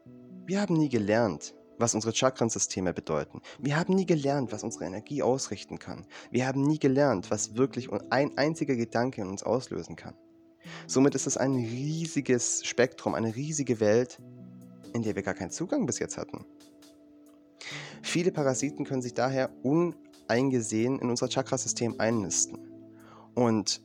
Wir 0.46 0.60
haben 0.60 0.74
nie 0.74 0.88
gelernt, 0.88 1.54
was 1.80 1.94
unsere 1.94 2.14
Chakrensysteme 2.14 2.92
bedeuten. 2.92 3.40
Wir 3.58 3.76
haben 3.76 3.94
nie 3.94 4.06
gelernt, 4.06 4.52
was 4.52 4.62
unsere 4.62 4.84
Energie 4.84 5.22
ausrichten 5.22 5.78
kann. 5.78 6.06
Wir 6.30 6.46
haben 6.46 6.62
nie 6.62 6.78
gelernt, 6.78 7.30
was 7.30 7.56
wirklich 7.56 7.88
ein 8.10 8.36
einziger 8.38 8.76
Gedanke 8.76 9.22
in 9.22 9.28
uns 9.28 9.42
auslösen 9.42 9.96
kann. 9.96 10.14
Somit 10.86 11.14
ist 11.14 11.26
es 11.26 11.36
ein 11.36 11.54
riesiges 11.54 12.64
Spektrum, 12.64 13.14
eine 13.14 13.34
riesige 13.34 13.80
Welt, 13.80 14.20
in 14.92 15.02
der 15.02 15.16
wir 15.16 15.22
gar 15.22 15.34
keinen 15.34 15.50
Zugang 15.50 15.86
bis 15.86 15.98
jetzt 15.98 16.18
hatten. 16.18 16.44
Viele 18.02 18.32
Parasiten 18.32 18.84
können 18.84 19.02
sich 19.02 19.14
daher 19.14 19.50
uneingesehen 19.62 20.98
in 20.98 21.10
unser 21.10 21.28
Chakrasystem 21.28 21.96
einnisten. 21.98 22.58
Und 23.34 23.82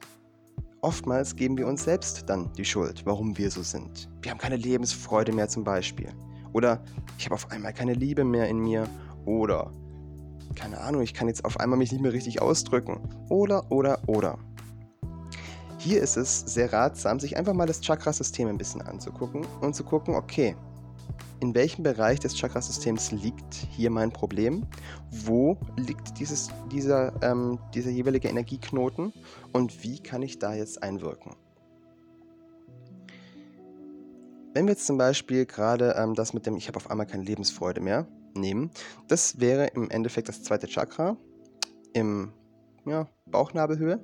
oftmals 0.82 1.36
geben 1.36 1.58
wir 1.58 1.68
uns 1.68 1.84
selbst 1.84 2.30
dann 2.30 2.52
die 2.54 2.66
Schuld, 2.66 3.06
warum 3.06 3.38
wir 3.38 3.52
so 3.52 3.62
sind. 3.62 4.10
Wir 4.22 4.32
haben 4.32 4.40
keine 4.40 4.58
Lebensfreude 4.58 5.34
mehr 5.34 5.50
zum 5.50 5.64
Beispiel. 5.64 6.10
Oder 6.56 6.80
ich 7.18 7.26
habe 7.26 7.36
auf 7.36 7.52
einmal 7.52 7.74
keine 7.74 7.94
Liebe 7.94 8.24
mehr 8.24 8.48
in 8.48 8.60
mir. 8.60 8.88
Oder 9.26 9.72
keine 10.56 10.80
Ahnung, 10.80 11.02
ich 11.02 11.14
kann 11.14 11.28
jetzt 11.28 11.44
auf 11.44 11.60
einmal 11.60 11.78
mich 11.78 11.92
nicht 11.92 12.00
mehr 12.02 12.14
richtig 12.14 12.42
ausdrücken. 12.42 13.02
Oder, 13.28 13.70
oder, 13.70 14.00
oder. 14.08 14.38
Hier 15.80 16.02
ist 16.02 16.16
es 16.16 16.40
sehr 16.40 16.72
ratsam, 16.72 17.20
sich 17.20 17.36
einfach 17.36 17.54
mal 17.54 17.68
das 17.68 17.82
Chakrasystem 17.86 18.48
ein 18.48 18.58
bisschen 18.58 18.82
anzugucken 18.82 19.46
und 19.60 19.76
zu 19.76 19.84
gucken, 19.84 20.16
okay, 20.16 20.56
in 21.42 21.54
welchem 21.54 21.84
Bereich 21.84 22.22
des 22.22 22.40
Chakrasystems 22.40 23.12
liegt 23.12 23.54
hier 23.54 23.90
mein 23.90 24.12
Problem? 24.12 24.66
Wo 25.12 25.58
liegt 25.76 26.18
dieses, 26.20 26.48
dieser, 26.72 27.12
ähm, 27.22 27.60
dieser 27.74 27.92
jeweilige 27.92 28.30
Energieknoten? 28.30 29.12
Und 29.52 29.84
wie 29.84 30.00
kann 30.00 30.22
ich 30.22 30.40
da 30.40 30.54
jetzt 30.54 30.82
einwirken? 30.82 31.36
Wenn 34.56 34.68
wir 34.68 34.72
jetzt 34.72 34.86
zum 34.86 34.98
Beispiel 34.98 35.46
gerade 35.46 35.96
ähm, 35.98 36.16
das 36.16 36.34
mit 36.34 36.46
dem 36.46 36.56
Ich 36.56 36.70
habe 36.70 36.78
auf 36.78 36.90
einmal 36.90 37.06
keine 37.06 37.24
Lebensfreude 37.24 37.82
mehr 37.82 38.08
nehmen, 38.36 38.72
das 39.10 39.42
wäre 39.42 39.68
im 39.68 39.90
Endeffekt 39.90 40.30
das 40.30 40.44
zweite 40.44 40.68
Chakra 40.68 41.18
im 41.92 42.32
ja, 42.86 43.06
Bauchnabelhöhe. 43.26 44.00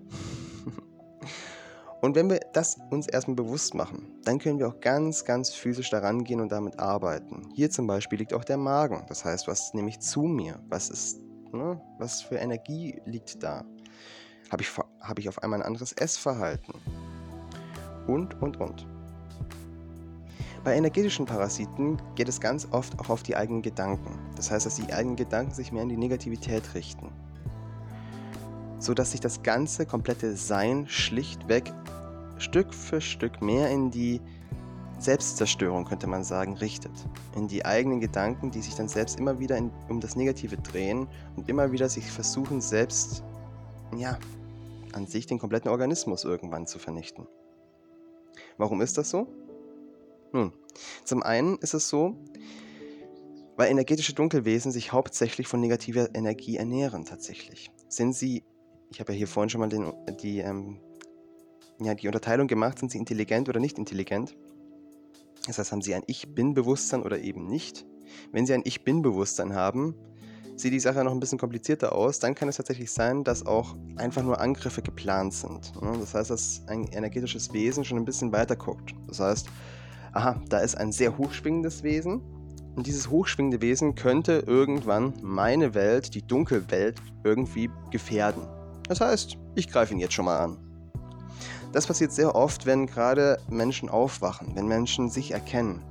Und 2.02 2.16
wenn 2.16 2.30
wir 2.30 2.42
das 2.52 2.78
uns 2.90 3.08
erstmal 3.08 3.36
bewusst 3.36 3.76
machen, 3.76 4.20
dann 4.26 4.40
können 4.40 4.60
wir 4.60 4.68
auch 4.68 4.82
ganz, 4.82 5.24
ganz 5.24 5.54
physisch 5.54 5.90
daran 5.90 6.26
gehen 6.26 6.42
und 6.42 6.52
damit 6.52 6.80
arbeiten. 6.80 7.48
Hier 7.54 7.70
zum 7.70 7.88
Beispiel 7.88 8.20
liegt 8.20 8.34
auch 8.34 8.44
der 8.44 8.58
Magen. 8.58 9.06
Das 9.08 9.24
heißt, 9.24 9.48
was 9.48 9.74
nehme 9.74 9.88
ich 9.88 10.02
zu 10.02 10.24
mir? 10.24 10.60
Was 10.68 10.90
ist, 10.90 11.22
ne? 11.54 11.80
was 11.98 12.24
für 12.24 12.36
Energie 12.36 13.00
liegt 13.06 13.42
da? 13.42 13.64
Habe 14.52 14.64
ich, 14.64 14.72
hab 15.00 15.18
ich 15.18 15.30
auf 15.30 15.44
einmal 15.44 15.62
ein 15.62 15.66
anderes 15.66 15.94
Essverhalten? 15.94 16.74
Und, 18.08 18.42
und, 18.42 18.60
und. 18.60 18.86
Bei 20.64 20.76
energetischen 20.76 21.26
Parasiten 21.26 22.00
geht 22.14 22.30
es 22.30 22.40
ganz 22.40 22.68
oft 22.70 23.00
auch 23.00 23.10
auf 23.10 23.24
die 23.24 23.36
eigenen 23.36 23.64
Gedanken. 23.64 24.20
Das 24.36 24.52
heißt, 24.52 24.68
dass 24.68 24.76
die 24.76 24.94
eigenen 24.94 25.16
Gedanken 25.16 25.54
sich 25.54 25.72
mehr 25.72 25.82
in 25.82 25.90
die 25.90 25.98
Negativität 25.98 26.76
richten. 26.76 27.10
So 28.78 28.94
dass 28.94 29.12
sich 29.12 29.20
das 29.20 29.42
ganze 29.42 29.88
komplette 29.88 30.36
Sein 30.36 30.88
schlichtweg 30.88 31.74
Stück 32.38 32.74
für 32.74 33.02
Stück 33.02 33.42
mehr 33.42 33.72
in 33.72 33.90
die 33.90 34.22
Selbstzerstörung, 35.00 35.86
könnte 35.86 36.06
man 36.06 36.24
sagen, 36.24 36.54
richtet. 36.58 36.92
In 37.36 37.48
die 37.48 37.66
eigenen 37.66 38.00
Gedanken, 38.00 38.52
die 38.52 38.62
sich 38.62 38.76
dann 38.76 38.88
selbst 38.88 39.20
immer 39.20 39.40
wieder 39.40 39.58
in, 39.58 39.72
um 39.90 40.00
das 40.00 40.16
Negative 40.16 40.58
drehen 40.58 41.08
und 41.36 41.50
immer 41.50 41.72
wieder 41.72 41.90
sich 41.90 42.12
versuchen, 42.12 42.62
selbst, 42.62 43.24
ja, 43.98 44.20
an 44.94 45.08
sich 45.08 45.26
den 45.26 45.40
kompletten 45.40 45.72
Organismus 45.72 46.24
irgendwann 46.24 46.68
zu 46.68 46.78
vernichten. 46.78 47.28
Warum 48.58 48.82
ist 48.82 49.00
das 49.00 49.10
so? 49.10 49.28
Nun, 50.34 50.54
zum 51.04 51.24
einen 51.24 51.58
ist 51.58 51.74
es 51.74 51.90
so, 51.90 52.16
weil 53.58 53.70
energetische 53.70 54.14
Dunkelwesen 54.14 54.72
sich 54.72 54.92
hauptsächlich 54.92 55.48
von 55.48 55.60
negativer 55.60 56.16
Energie 56.16 56.58
ernähren 56.58 57.06
tatsächlich. 57.06 57.72
Sind 57.90 58.16
sie, 58.16 58.44
ich 58.90 59.00
habe 59.00 59.12
ja 59.12 59.18
hier 59.18 59.28
vorhin 59.28 59.50
schon 59.50 59.62
mal 59.62 59.70
den, 59.70 59.92
die, 60.22 60.40
ähm, 60.40 60.80
ja, 61.80 61.94
die 61.94 62.08
Unterteilung 62.08 62.48
gemacht, 62.48 62.80
sind 62.80 62.92
sie 62.92 62.98
intelligent 62.98 63.50
oder 63.50 63.60
nicht 63.60 63.78
intelligent? 63.78 64.36
Das 65.48 65.58
heißt, 65.58 65.72
haben 65.72 65.82
sie 65.82 65.96
ein 65.96 66.04
Ich-Bin-Bewusstsein 66.08 67.04
oder 67.04 67.20
eben 67.20 67.48
nicht? 67.48 67.86
Wenn 68.32 68.46
sie 68.46 68.54
ein 68.54 68.62
Ich-Bin-Bewusstsein 68.64 69.54
haben, 69.54 69.96
sieht 70.56 70.74
die 70.74 70.80
Sache 70.80 71.04
noch 71.04 71.12
ein 71.12 71.20
bisschen 71.20 71.40
komplizierter 71.40 71.94
aus, 71.94 72.20
dann 72.20 72.36
kann 72.36 72.48
es 72.48 72.58
tatsächlich 72.58 72.92
sein, 72.92 73.24
dass 73.24 73.46
auch 73.46 73.76
einfach 73.96 74.24
nur 74.24 74.40
Angriffe 74.40 74.82
geplant 74.82 75.34
sind. 75.34 75.74
Das 75.82 76.14
heißt, 76.14 76.30
dass 76.30 76.62
ein 76.68 76.88
energetisches 76.90 77.52
Wesen 77.54 77.84
schon 77.84 77.98
ein 77.98 78.06
bisschen 78.06 78.32
weiter 78.32 78.56
guckt. 78.56 78.94
Das 79.08 79.20
heißt, 79.20 79.48
aha, 80.14 80.42
da 80.50 80.60
ist 80.60 80.76
ein 80.76 80.92
sehr 80.92 81.18
hochschwingendes 81.18 81.84
Wesen. 81.84 82.22
Und 82.76 82.88
dieses 82.88 83.10
hochschwingende 83.10 83.62
Wesen 83.62 83.96
könnte 83.96 84.44
irgendwann 84.48 85.14
meine 85.22 85.74
Welt, 85.74 86.16
die 86.16 86.26
Dunkelwelt, 86.26 87.02
irgendwie 87.24 87.70
gefährden. 87.92 88.44
Das 88.88 89.02
heißt, 89.02 89.38
ich 89.56 89.70
greife 89.70 89.94
ihn 89.94 90.00
jetzt 90.00 90.14
schon 90.14 90.26
mal 90.26 90.40
an. 90.40 90.58
Das 91.74 91.88
passiert 91.88 92.12
sehr 92.12 92.36
oft, 92.36 92.66
wenn 92.66 92.88
gerade 92.88 93.40
Menschen 93.50 93.90
aufwachen, 93.90 94.56
wenn 94.56 94.68
Menschen 94.68 95.10
sich 95.10 95.32
erkennen 95.32 95.82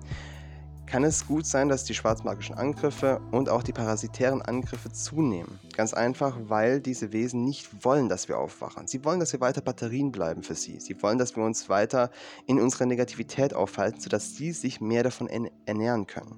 kann 0.90 1.04
es 1.04 1.28
gut 1.28 1.46
sein, 1.46 1.68
dass 1.68 1.84
die 1.84 1.94
schwarzmagischen 1.94 2.56
Angriffe 2.56 3.20
und 3.30 3.48
auch 3.48 3.62
die 3.62 3.72
parasitären 3.72 4.42
Angriffe 4.42 4.90
zunehmen. 4.90 5.60
Ganz 5.76 5.94
einfach, 5.94 6.36
weil 6.48 6.80
diese 6.80 7.12
Wesen 7.12 7.44
nicht 7.44 7.84
wollen, 7.84 8.08
dass 8.08 8.26
wir 8.26 8.38
aufwachen. 8.38 8.88
Sie 8.88 9.04
wollen, 9.04 9.20
dass 9.20 9.32
wir 9.32 9.40
weiter 9.40 9.60
Batterien 9.60 10.10
bleiben 10.10 10.42
für 10.42 10.56
sie. 10.56 10.80
Sie 10.80 11.00
wollen, 11.00 11.18
dass 11.18 11.36
wir 11.36 11.44
uns 11.44 11.68
weiter 11.68 12.10
in 12.46 12.58
unserer 12.58 12.86
Negativität 12.86 13.54
aufhalten, 13.54 14.00
sodass 14.00 14.34
sie 14.34 14.50
sich 14.50 14.80
mehr 14.80 15.04
davon 15.04 15.28
ernähren 15.64 16.08
können. 16.08 16.34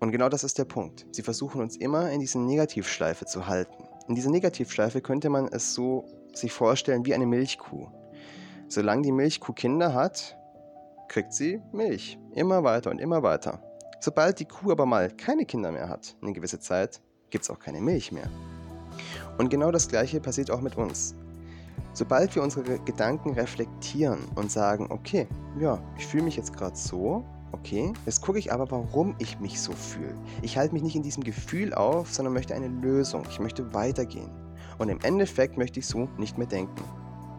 Und 0.00 0.12
genau 0.12 0.30
das 0.30 0.44
ist 0.44 0.56
der 0.56 0.64
Punkt. 0.64 1.04
Sie 1.12 1.22
versuchen 1.22 1.60
uns 1.60 1.76
immer 1.76 2.10
in 2.10 2.20
diese 2.20 2.38
Negativschleife 2.38 3.26
zu 3.26 3.48
halten. 3.48 3.84
In 4.08 4.14
dieser 4.14 4.30
Negativschleife 4.30 5.02
könnte 5.02 5.28
man 5.28 5.48
es 5.48 5.74
so 5.74 6.06
sich 6.32 6.52
vorstellen 6.52 7.04
wie 7.04 7.12
eine 7.12 7.26
Milchkuh. 7.26 7.88
Solange 8.68 9.02
die 9.02 9.12
Milchkuh 9.12 9.52
Kinder 9.52 9.92
hat, 9.92 10.38
kriegt 11.08 11.32
sie 11.32 11.60
Milch. 11.72 12.18
Immer 12.32 12.64
weiter 12.64 12.90
und 12.90 13.00
immer 13.00 13.22
weiter. 13.22 13.62
Sobald 14.00 14.38
die 14.40 14.44
Kuh 14.44 14.72
aber 14.72 14.86
mal 14.86 15.10
keine 15.10 15.44
Kinder 15.44 15.72
mehr 15.72 15.88
hat, 15.88 16.16
eine 16.22 16.32
gewisse 16.32 16.60
Zeit, 16.60 17.00
gibt 17.30 17.44
es 17.44 17.50
auch 17.50 17.58
keine 17.58 17.80
Milch 17.80 18.12
mehr. 18.12 18.28
Und 19.38 19.50
genau 19.50 19.70
das 19.70 19.88
Gleiche 19.88 20.20
passiert 20.20 20.50
auch 20.50 20.60
mit 20.60 20.76
uns. 20.76 21.14
Sobald 21.92 22.34
wir 22.34 22.42
unsere 22.42 22.78
Gedanken 22.80 23.32
reflektieren 23.32 24.18
und 24.34 24.50
sagen, 24.50 24.88
okay, 24.90 25.26
ja, 25.58 25.78
ich 25.96 26.06
fühle 26.06 26.24
mich 26.24 26.36
jetzt 26.36 26.52
gerade 26.52 26.76
so, 26.76 27.24
okay, 27.52 27.92
jetzt 28.04 28.20
gucke 28.20 28.38
ich 28.38 28.52
aber, 28.52 28.70
warum 28.70 29.14
ich 29.18 29.40
mich 29.40 29.60
so 29.60 29.72
fühle. 29.72 30.14
Ich 30.42 30.58
halte 30.58 30.74
mich 30.74 30.82
nicht 30.82 30.96
in 30.96 31.02
diesem 31.02 31.24
Gefühl 31.24 31.72
auf, 31.74 32.12
sondern 32.12 32.34
möchte 32.34 32.54
eine 32.54 32.68
Lösung. 32.68 33.24
Ich 33.30 33.40
möchte 33.40 33.72
weitergehen. 33.72 34.30
Und 34.78 34.88
im 34.88 35.00
Endeffekt 35.00 35.56
möchte 35.56 35.80
ich 35.80 35.86
so 35.86 36.08
nicht 36.18 36.36
mehr 36.36 36.46
denken. 36.46 36.84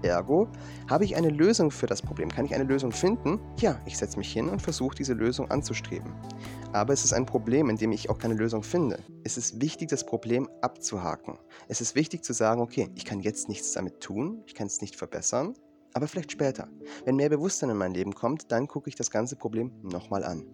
Ergo, 0.02 0.48
habe 0.90 1.06
ich 1.06 1.16
eine 1.16 1.30
Lösung 1.30 1.72
für 1.72 1.88
das 1.88 2.02
Problem? 2.02 2.30
Kann 2.30 2.46
ich 2.46 2.54
eine 2.54 2.64
Lösung 2.64 2.92
finden? 2.92 3.40
Ja, 3.60 3.80
ich 3.86 3.98
setze 3.98 4.18
mich 4.18 4.32
hin 4.32 4.50
und 4.50 4.62
versuche 4.62 4.96
diese 4.96 5.14
Lösung 5.14 5.50
anzustreben. 5.50 6.14
Aber 6.74 6.94
es 6.94 7.04
ist 7.04 7.14
ein 7.14 7.26
Problem, 7.26 7.70
in 7.70 7.78
dem 7.78 7.92
ich 7.92 8.10
auch 8.10 8.18
keine 8.18 8.36
Lösung 8.36 8.64
finde. 8.64 9.00
Es 9.24 9.38
ist 9.38 9.62
wichtig, 9.62 9.90
das 9.90 10.06
Problem 10.06 10.50
abzuhaken. 10.62 11.38
Es 11.68 11.82
ist 11.82 11.96
wichtig 11.96 12.24
zu 12.24 12.34
sagen, 12.34 12.62
okay, 12.62 12.90
ich 12.96 13.06
kann 13.06 13.22
jetzt 13.22 13.50
nichts 13.50 13.72
damit 13.74 14.00
tun, 14.02 14.44
ich 14.46 14.54
kann 14.54 14.68
es 14.68 14.82
nicht 14.82 14.96
verbessern, 14.96 15.56
aber 15.94 16.08
vielleicht 16.08 16.32
später. 16.32 16.68
Wenn 17.06 17.16
mehr 17.16 17.30
Bewusstsein 17.30 17.70
in 17.70 17.78
mein 17.78 17.94
Leben 17.94 18.14
kommt, 18.14 18.52
dann 18.52 18.68
gucke 18.68 18.90
ich 18.90 18.96
das 18.96 19.12
ganze 19.12 19.36
Problem 19.36 19.72
nochmal 19.82 20.24
an. 20.24 20.46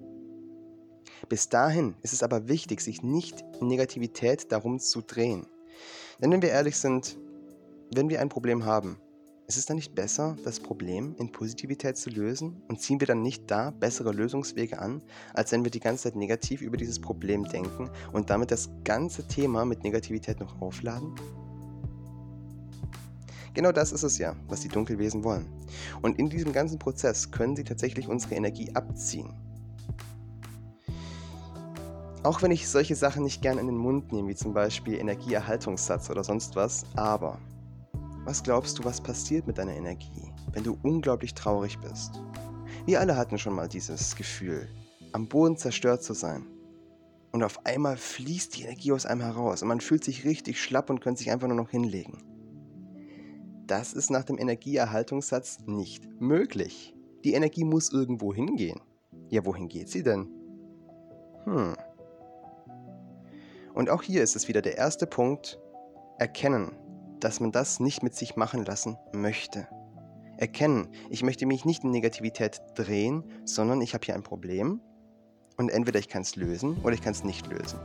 Bis 1.30 1.50
dahin 1.50 1.96
ist 2.02 2.14
es 2.14 2.24
aber 2.24 2.48
wichtig, 2.48 2.82
sich 2.82 3.02
nicht 3.02 3.44
in 3.60 3.68
Negativität 3.68 4.52
darum 4.52 4.80
zu 4.80 5.02
drehen. 5.02 5.46
Denn 6.22 6.32
wenn 6.32 6.42
wir 6.42 6.50
ehrlich 6.50 6.78
sind, 6.78 7.18
wenn 7.94 8.10
wir 8.10 8.22
ein 8.22 8.30
Problem 8.30 8.66
haben, 8.66 8.98
ist 9.48 9.58
es 9.58 9.66
dann 9.66 9.76
nicht 9.76 9.94
besser, 9.94 10.38
das 10.44 10.60
Problem 10.60 11.16
in 11.20 11.32
Positivität 11.32 11.98
zu 11.98 12.10
lösen? 12.10 12.62
Und 12.70 12.80
ziehen 12.80 13.00
wir 13.00 13.08
dann 13.08 13.22
nicht 13.22 13.52
da 13.52 13.72
bessere 13.72 14.12
Lösungswege 14.12 14.80
an, 14.80 15.02
als 15.34 15.52
wenn 15.52 15.64
wir 15.64 15.72
die 15.72 15.80
ganze 15.80 16.04
Zeit 16.04 16.16
negativ 16.16 16.62
über 16.62 16.78
dieses 16.78 17.00
Problem 17.00 17.44
denken 17.44 17.90
und 18.14 18.30
damit 18.30 18.52
das 18.52 18.70
ganze 18.84 19.28
Thema 19.28 19.66
mit 19.66 19.84
Negativität 19.84 20.40
noch 20.40 20.62
aufladen? 20.62 21.14
Genau 23.54 23.72
das 23.72 23.92
ist 23.92 24.04
es 24.04 24.18
ja, 24.18 24.36
was 24.48 24.62
die 24.62 24.70
Dunkelwesen 24.70 25.24
wollen. 25.24 25.46
Und 26.02 26.18
in 26.18 26.30
diesem 26.30 26.54
ganzen 26.54 26.80
Prozess 26.80 27.30
können 27.30 27.56
sie 27.56 27.64
tatsächlich 27.64 28.08
unsere 28.08 28.36
Energie 28.36 28.72
abziehen. 28.74 29.34
Auch 32.24 32.42
wenn 32.42 32.52
ich 32.52 32.68
solche 32.68 32.96
Sachen 32.96 33.24
nicht 33.24 33.42
gern 33.42 33.58
in 33.58 33.68
den 33.68 33.76
Mund 33.76 34.14
nehme, 34.14 34.30
wie 34.30 34.36
zum 34.36 34.54
Beispiel 34.54 34.96
Energieerhaltungssatz 34.96 36.10
oder 36.10 36.24
sonst 36.24 36.56
was, 36.56 36.86
aber 36.96 37.38
was 38.26 38.42
glaubst 38.42 38.80
du, 38.80 38.84
was 38.84 39.02
passiert 39.02 39.48
mit 39.48 39.58
deiner 39.58 39.76
Energie, 39.76 40.32
wenn 40.52 40.64
du 40.64 40.78
unglaublich 40.84 41.34
traurig 41.34 41.78
bist? 41.80 42.22
Wir 42.86 43.00
alle 43.00 43.18
hatten 43.18 43.38
schon 43.38 43.54
mal 43.54 43.68
dieses 43.68 44.16
Gefühl, 44.16 44.68
am 45.12 45.28
Boden 45.28 45.58
zerstört 45.58 46.04
zu 46.04 46.14
sein. 46.14 46.48
Und 47.32 47.44
auf 47.44 47.66
einmal 47.66 47.98
fließt 47.98 48.56
die 48.56 48.64
Energie 48.64 48.92
aus 48.92 49.06
einem 49.06 49.22
heraus 49.22 49.62
und 49.62 49.68
man 49.68 49.82
fühlt 49.82 50.04
sich 50.04 50.24
richtig 50.24 50.62
schlapp 50.62 50.90
und 50.90 51.02
könnte 51.02 51.20
sich 51.20 51.32
einfach 51.32 51.48
nur 51.48 51.58
noch 51.58 51.70
hinlegen. 51.70 52.24
Das 53.66 53.94
ist 53.94 54.12
nach 54.12 54.24
dem 54.24 54.38
Energieerhaltungssatz 54.38 55.60
nicht 55.66 56.22
möglich. 56.22 56.96
Die 57.24 57.34
Energie 57.34 57.64
muss 57.64 57.92
irgendwo 57.92 58.34
hingehen. 58.34 58.82
Ja, 59.30 59.46
wohin 59.46 59.68
geht 59.68 59.90
sie 59.90 60.04
denn? 60.04 60.28
Hm. 61.46 61.76
Und 63.74 63.90
auch 63.90 64.04
hier 64.04 64.22
ist 64.22 64.36
es 64.36 64.48
wieder 64.48 64.62
der 64.62 64.78
erste 64.78 65.08
Punkt, 65.08 65.60
erkennen, 66.20 66.74
dass 67.24 67.40
man 67.40 67.54
das 67.54 67.80
nicht 67.80 68.04
mit 68.04 68.14
sich 68.16 68.36
machen 68.36 68.66
lassen 68.66 68.98
möchte. 69.14 69.68
Erkennen, 70.36 70.90
ich 71.10 71.24
möchte 71.24 71.46
mich 71.46 71.64
nicht 71.64 71.86
in 71.86 71.92
Negativität 71.92 72.62
drehen, 72.76 73.24
sondern 73.46 73.80
ich 73.80 73.94
habe 73.94 74.04
hier 74.04 74.16
ein 74.16 74.24
Problem 74.24 74.82
und 75.58 75.70
entweder 75.70 76.00
ich 76.00 76.10
kann 76.10 76.24
es 76.24 76.36
lösen 76.36 76.78
oder 76.84 76.94
ich 76.94 77.02
kann 77.02 77.14
es 77.14 77.24
nicht 77.24 77.48
lösen. 77.48 77.80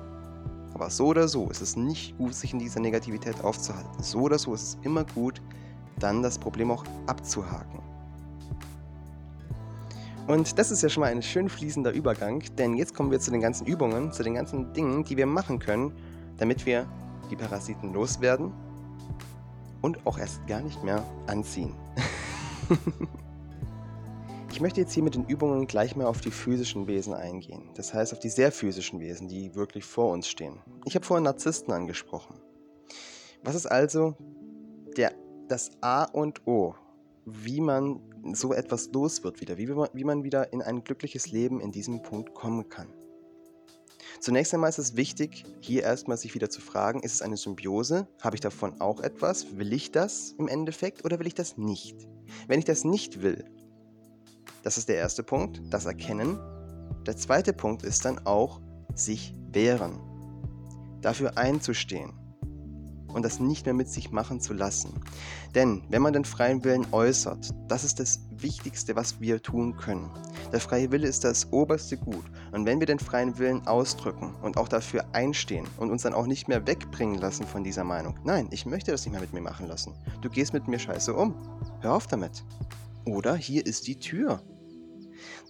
Aber 0.74 0.90
so 0.90 1.06
oder 1.06 1.28
so 1.28 1.48
ist 1.50 1.60
es 1.60 1.76
nicht 1.76 2.18
gut, 2.18 2.34
sich 2.34 2.52
in 2.52 2.58
dieser 2.58 2.80
Negativität 2.80 3.44
aufzuhalten. 3.44 4.02
So 4.02 4.22
oder 4.22 4.38
so 4.38 4.54
ist 4.54 4.62
es 4.62 4.78
immer 4.82 5.04
gut, 5.04 5.40
dann 6.00 6.22
das 6.22 6.38
Problem 6.38 6.72
auch 6.72 6.84
abzuhaken. 7.06 7.80
Und 10.26 10.58
das 10.58 10.72
ist 10.72 10.82
ja 10.82 10.88
schon 10.88 11.02
mal 11.02 11.12
ein 11.12 11.22
schön 11.22 11.48
fließender 11.48 11.92
Übergang, 11.92 12.42
denn 12.58 12.76
jetzt 12.76 12.92
kommen 12.92 13.12
wir 13.12 13.20
zu 13.20 13.30
den 13.30 13.40
ganzen 13.40 13.66
Übungen, 13.66 14.12
zu 14.12 14.24
den 14.24 14.34
ganzen 14.34 14.72
Dingen, 14.72 15.04
die 15.04 15.16
wir 15.16 15.26
machen 15.26 15.60
können, 15.60 15.92
damit 16.38 16.66
wir 16.66 16.88
die 17.30 17.36
Parasiten 17.36 17.92
loswerden 17.92 18.52
und 19.82 20.06
auch 20.06 20.18
erst 20.18 20.46
gar 20.46 20.60
nicht 20.60 20.82
mehr 20.82 21.04
anziehen. 21.26 21.74
ich 24.50 24.60
möchte 24.60 24.80
jetzt 24.80 24.92
hier 24.92 25.02
mit 25.02 25.14
den 25.14 25.26
Übungen 25.26 25.66
gleich 25.66 25.96
mal 25.96 26.06
auf 26.06 26.20
die 26.20 26.30
physischen 26.30 26.86
Wesen 26.86 27.14
eingehen. 27.14 27.70
Das 27.74 27.94
heißt 27.94 28.12
auf 28.12 28.18
die 28.18 28.28
sehr 28.28 28.52
physischen 28.52 29.00
Wesen, 29.00 29.28
die 29.28 29.54
wirklich 29.54 29.84
vor 29.84 30.12
uns 30.12 30.28
stehen. 30.28 30.58
Ich 30.84 30.94
habe 30.94 31.04
vorhin 31.04 31.24
Narzissten 31.24 31.72
angesprochen. 31.72 32.40
Was 33.42 33.54
ist 33.54 33.66
also 33.66 34.16
der, 34.96 35.12
das 35.48 35.70
A 35.80 36.04
und 36.04 36.46
O, 36.46 36.74
wie 37.24 37.60
man 37.60 38.00
so 38.32 38.52
etwas 38.52 38.90
los 38.92 39.22
wird 39.22 39.40
wieder, 39.40 39.58
wie 39.58 39.68
wie 39.68 40.04
man 40.04 40.24
wieder 40.24 40.52
in 40.52 40.60
ein 40.60 40.82
glückliches 40.82 41.30
Leben 41.30 41.60
in 41.60 41.70
diesem 41.70 42.02
Punkt 42.02 42.34
kommen 42.34 42.68
kann? 42.68 42.88
Zunächst 44.20 44.52
einmal 44.52 44.70
ist 44.70 44.78
es 44.78 44.96
wichtig, 44.96 45.44
hier 45.60 45.82
erstmal 45.82 46.16
sich 46.16 46.34
wieder 46.34 46.50
zu 46.50 46.60
fragen, 46.60 47.00
ist 47.00 47.14
es 47.14 47.22
eine 47.22 47.36
Symbiose? 47.36 48.08
Habe 48.20 48.36
ich 48.36 48.40
davon 48.40 48.80
auch 48.80 49.00
etwas? 49.00 49.56
Will 49.56 49.72
ich 49.72 49.92
das 49.92 50.34
im 50.38 50.48
Endeffekt 50.48 51.04
oder 51.04 51.18
will 51.18 51.26
ich 51.26 51.34
das 51.34 51.56
nicht? 51.56 51.96
Wenn 52.46 52.58
ich 52.58 52.64
das 52.64 52.84
nicht 52.84 53.22
will, 53.22 53.44
das 54.62 54.76
ist 54.78 54.88
der 54.88 54.96
erste 54.96 55.22
Punkt, 55.22 55.62
das 55.70 55.86
Erkennen. 55.86 56.38
Der 57.06 57.16
zweite 57.16 57.52
Punkt 57.52 57.84
ist 57.84 58.04
dann 58.04 58.26
auch 58.26 58.60
sich 58.94 59.34
wehren, 59.52 60.00
dafür 61.00 61.38
einzustehen 61.38 62.17
und 63.12 63.24
das 63.24 63.40
nicht 63.40 63.66
mehr 63.66 63.74
mit 63.74 63.88
sich 63.88 64.10
machen 64.10 64.40
zu 64.40 64.52
lassen. 64.52 64.92
Denn 65.54 65.82
wenn 65.88 66.02
man 66.02 66.12
den 66.12 66.24
freien 66.24 66.64
Willen 66.64 66.86
äußert, 66.92 67.50
das 67.68 67.84
ist 67.84 68.00
das 68.00 68.20
Wichtigste, 68.30 68.96
was 68.96 69.20
wir 69.20 69.42
tun 69.42 69.76
können. 69.76 70.10
Der 70.52 70.60
freie 70.60 70.90
Wille 70.90 71.08
ist 71.08 71.24
das 71.24 71.52
oberste 71.52 71.96
Gut. 71.96 72.24
Und 72.52 72.66
wenn 72.66 72.80
wir 72.80 72.86
den 72.86 72.98
freien 72.98 73.38
Willen 73.38 73.66
ausdrücken 73.66 74.34
und 74.42 74.56
auch 74.56 74.68
dafür 74.68 75.04
einstehen 75.12 75.66
und 75.78 75.90
uns 75.90 76.02
dann 76.02 76.14
auch 76.14 76.26
nicht 76.26 76.48
mehr 76.48 76.66
wegbringen 76.66 77.18
lassen 77.18 77.46
von 77.46 77.64
dieser 77.64 77.84
Meinung, 77.84 78.18
nein, 78.24 78.48
ich 78.50 78.66
möchte 78.66 78.90
das 78.90 79.04
nicht 79.04 79.12
mehr 79.12 79.20
mit 79.20 79.32
mir 79.32 79.40
machen 79.40 79.66
lassen. 79.66 79.94
Du 80.22 80.30
gehst 80.30 80.52
mit 80.52 80.68
mir 80.68 80.78
scheiße 80.78 81.12
um. 81.14 81.34
Hör 81.80 81.94
auf 81.94 82.06
damit. 82.06 82.44
Oder 83.04 83.34
hier 83.34 83.64
ist 83.66 83.86
die 83.86 83.98
Tür. 83.98 84.42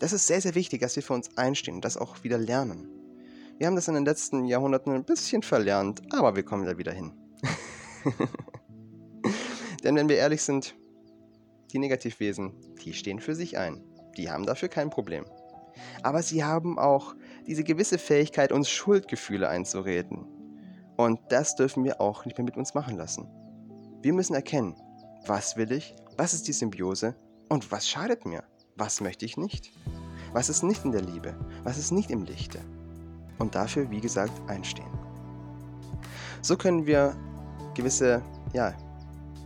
Das 0.00 0.12
ist 0.12 0.26
sehr, 0.26 0.40
sehr 0.40 0.54
wichtig, 0.54 0.80
dass 0.80 0.96
wir 0.96 1.02
für 1.02 1.14
uns 1.14 1.36
einstehen 1.36 1.76
und 1.76 1.84
das 1.84 1.96
auch 1.96 2.22
wieder 2.22 2.38
lernen. 2.38 2.88
Wir 3.58 3.66
haben 3.66 3.74
das 3.74 3.88
in 3.88 3.94
den 3.94 4.04
letzten 4.04 4.44
Jahrhunderten 4.44 4.92
ein 4.92 5.04
bisschen 5.04 5.42
verlernt, 5.42 6.02
aber 6.12 6.36
wir 6.36 6.44
kommen 6.44 6.64
da 6.64 6.78
wieder 6.78 6.92
hin. 6.92 7.12
Denn 9.84 9.96
wenn 9.96 10.08
wir 10.08 10.16
ehrlich 10.16 10.42
sind, 10.42 10.74
die 11.72 11.78
Negativwesen, 11.78 12.52
die 12.84 12.94
stehen 12.94 13.20
für 13.20 13.34
sich 13.34 13.58
ein. 13.58 13.84
Die 14.16 14.30
haben 14.30 14.46
dafür 14.46 14.68
kein 14.68 14.90
Problem. 14.90 15.24
Aber 16.02 16.22
sie 16.22 16.44
haben 16.44 16.78
auch 16.78 17.14
diese 17.46 17.64
gewisse 17.64 17.98
Fähigkeit, 17.98 18.52
uns 18.52 18.68
Schuldgefühle 18.68 19.48
einzureden. 19.48 20.26
Und 20.96 21.20
das 21.28 21.54
dürfen 21.54 21.84
wir 21.84 22.00
auch 22.00 22.24
nicht 22.24 22.36
mehr 22.36 22.44
mit 22.44 22.56
uns 22.56 22.74
machen 22.74 22.96
lassen. 22.96 23.28
Wir 24.02 24.12
müssen 24.12 24.34
erkennen, 24.34 24.74
was 25.26 25.56
will 25.56 25.72
ich, 25.72 25.94
was 26.16 26.34
ist 26.34 26.48
die 26.48 26.52
Symbiose 26.52 27.14
und 27.48 27.70
was 27.70 27.88
schadet 27.88 28.26
mir, 28.26 28.44
was 28.76 29.00
möchte 29.00 29.24
ich 29.24 29.36
nicht, 29.36 29.72
was 30.32 30.48
ist 30.48 30.62
nicht 30.62 30.84
in 30.84 30.92
der 30.92 31.02
Liebe, 31.02 31.38
was 31.62 31.78
ist 31.78 31.92
nicht 31.92 32.10
im 32.10 32.24
Lichte. 32.24 32.60
Und 33.38 33.54
dafür, 33.54 33.90
wie 33.90 34.00
gesagt, 34.00 34.32
einstehen. 34.48 34.90
So 36.42 36.56
können 36.56 36.86
wir 36.86 37.16
gewisse 37.78 38.20
ja, 38.52 38.74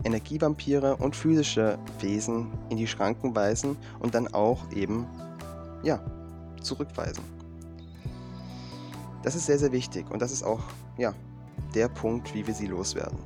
Energievampire 0.04 0.96
und 0.96 1.14
physische 1.14 1.78
Wesen 2.00 2.50
in 2.70 2.78
die 2.78 2.86
Schranken 2.86 3.36
weisen 3.36 3.76
und 4.00 4.14
dann 4.14 4.26
auch 4.32 4.72
eben 4.72 5.06
ja, 5.82 6.02
zurückweisen. 6.62 7.22
Das 9.22 9.36
ist 9.36 9.46
sehr, 9.46 9.58
sehr 9.58 9.70
wichtig 9.70 10.10
und 10.10 10.20
das 10.22 10.32
ist 10.32 10.42
auch 10.42 10.62
ja, 10.96 11.14
der 11.74 11.88
Punkt, 11.88 12.34
wie 12.34 12.46
wir 12.46 12.54
sie 12.54 12.66
loswerden. 12.66 13.18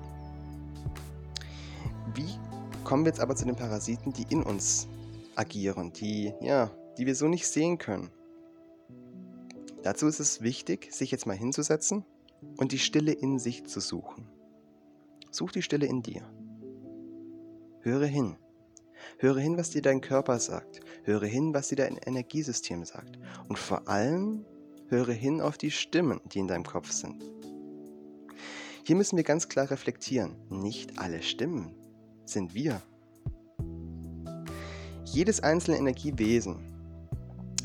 Wie 2.13 2.35
kommen 2.83 3.05
wir 3.05 3.11
jetzt 3.11 3.21
aber 3.21 3.37
zu 3.37 3.45
den 3.45 3.57
Parasiten, 3.57 4.13
die 4.13 4.27
in 4.29 4.43
uns 4.43 4.89
agieren, 5.37 5.93
die, 5.93 6.35
ja, 6.41 6.71
die 6.99 7.07
wir 7.07 7.15
so 7.15 7.29
nicht 7.29 7.47
sehen 7.47 7.79
können? 7.79 8.11
Dazu 9.85 10.09
ist 10.09 10.19
es 10.19 10.43
wichtig, 10.43 10.93
sich 10.93 11.13
jetzt 11.13 11.27
mal 11.27 11.37
hinzusetzen 11.37 12.05
und 12.57 12.73
die 12.73 12.79
Stille 12.81 13.13
in 13.13 13.39
sich 13.39 13.67
zu 13.67 13.79
suchen. 13.79 14.36
Such 15.37 15.53
die 15.53 15.61
Stille 15.61 15.85
in 15.85 16.03
dir. 16.03 16.23
Höre 17.81 18.07
hin. 18.07 18.37
Höre 19.19 19.39
hin, 19.39 19.59
was 19.59 19.69
dir 19.69 19.83
dein 19.83 20.01
Körper 20.01 20.39
sagt. 20.39 20.81
Höre 21.03 21.27
hin, 21.27 21.53
was 21.53 21.69
dir 21.69 21.77
dein 21.77 21.99
Energiesystem 21.99 22.87
sagt. 22.87 23.19
Und 23.47 23.59
vor 23.59 23.87
allem 23.87 24.47
höre 24.89 25.13
hin 25.13 25.43
auf 25.43 25.59
die 25.59 25.71
Stimmen, 25.71 26.23
die 26.33 26.39
in 26.39 26.49
deinem 26.49 26.65
Kopf 26.65 26.91
sind. 26.91 27.23
Hier 28.83 28.97
müssen 28.97 29.19
wir 29.19 29.25
ganz 29.25 29.47
klar 29.51 29.71
reflektieren. 29.71 30.37
Nicht 30.49 30.99
alle 30.99 31.23
Stimmen 31.23 31.75
sind 32.25 32.55
wir. 32.55 32.81
Jedes 35.05 35.41
einzelne 35.41 35.77
Energiewesen 35.77 36.77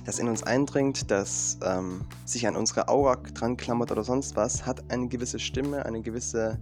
das 0.05 0.19
in 0.19 0.27
uns 0.27 0.43
eindringt, 0.43 1.11
das 1.11 1.57
ähm, 1.63 2.01
sich 2.25 2.47
an 2.47 2.55
unsere 2.55 2.87
Aura 2.87 3.17
dran 3.17 3.55
klammert 3.57 3.91
oder 3.91 4.03
sonst 4.03 4.35
was, 4.35 4.65
hat 4.65 4.91
eine 4.91 5.07
gewisse 5.07 5.39
Stimme, 5.39 5.85
eine 5.85 6.01
gewisse, 6.01 6.59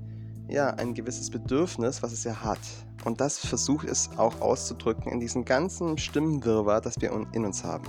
ja, 0.50 0.72
ein 0.72 0.94
gewisses 0.94 1.30
Bedürfnis, 1.30 2.02
was 2.02 2.12
es 2.12 2.24
ja 2.24 2.44
hat. 2.44 2.60
Und 3.06 3.22
das 3.22 3.38
versucht 3.38 3.88
es 3.88 4.10
auch 4.18 4.42
auszudrücken 4.42 5.12
in 5.12 5.20
diesem 5.20 5.46
ganzen 5.46 5.98
Stimmenwirrwarr, 5.98 6.82
das 6.82 7.00
wir 7.00 7.12
in 7.34 7.46
uns 7.46 7.64
haben. 7.64 7.86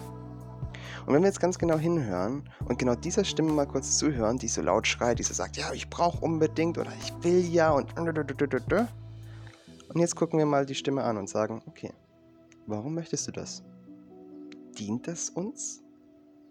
Und 1.06 1.14
wenn 1.14 1.22
wir 1.22 1.28
jetzt 1.28 1.40
ganz 1.40 1.58
genau 1.58 1.78
hinhören 1.78 2.48
und 2.66 2.78
genau 2.78 2.94
dieser 2.94 3.24
Stimme 3.24 3.52
mal 3.52 3.66
kurz 3.66 3.96
zuhören, 3.96 4.38
die 4.38 4.48
so 4.48 4.60
laut 4.62 4.86
schreit, 4.86 5.18
die 5.18 5.22
so 5.22 5.34
sagt, 5.34 5.56
ja, 5.56 5.72
ich 5.72 5.88
brauche 5.88 6.22
unbedingt 6.22 6.78
oder 6.78 6.92
ich 7.00 7.12
will 7.24 7.40
ja 7.40 7.70
und 7.70 7.98
und 9.92 9.98
jetzt 9.98 10.14
gucken 10.14 10.38
wir 10.38 10.46
mal 10.46 10.66
die 10.66 10.76
Stimme 10.76 11.02
an 11.02 11.16
und 11.16 11.28
sagen, 11.28 11.62
okay, 11.66 11.92
warum 12.66 12.94
möchtest 12.94 13.26
du 13.26 13.32
das? 13.32 13.64
Dient 14.78 15.08
das 15.08 15.30
uns? 15.30 15.82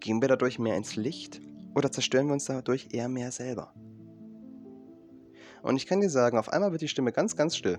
Gehen 0.00 0.20
wir 0.20 0.28
dadurch 0.28 0.58
mehr 0.58 0.76
ins 0.76 0.96
Licht 0.96 1.40
oder 1.74 1.90
zerstören 1.90 2.26
wir 2.26 2.34
uns 2.34 2.44
dadurch 2.44 2.88
eher 2.92 3.08
mehr 3.08 3.32
selber? 3.32 3.72
Und 5.62 5.76
ich 5.76 5.86
kann 5.86 6.00
dir 6.00 6.10
sagen, 6.10 6.38
auf 6.38 6.48
einmal 6.48 6.72
wird 6.72 6.82
die 6.82 6.88
Stimme 6.88 7.12
ganz, 7.12 7.36
ganz 7.36 7.56
still. 7.56 7.78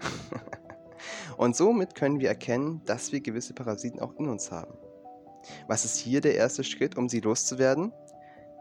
und 1.36 1.56
somit 1.56 1.94
können 1.94 2.20
wir 2.20 2.28
erkennen, 2.28 2.82
dass 2.84 3.12
wir 3.12 3.20
gewisse 3.20 3.54
Parasiten 3.54 4.00
auch 4.00 4.14
in 4.18 4.28
uns 4.28 4.50
haben. 4.50 4.74
Was 5.68 5.84
ist 5.84 5.96
hier 5.96 6.20
der 6.20 6.34
erste 6.34 6.64
Schritt, 6.64 6.96
um 6.96 7.08
sie 7.08 7.20
loszuwerden? 7.20 7.92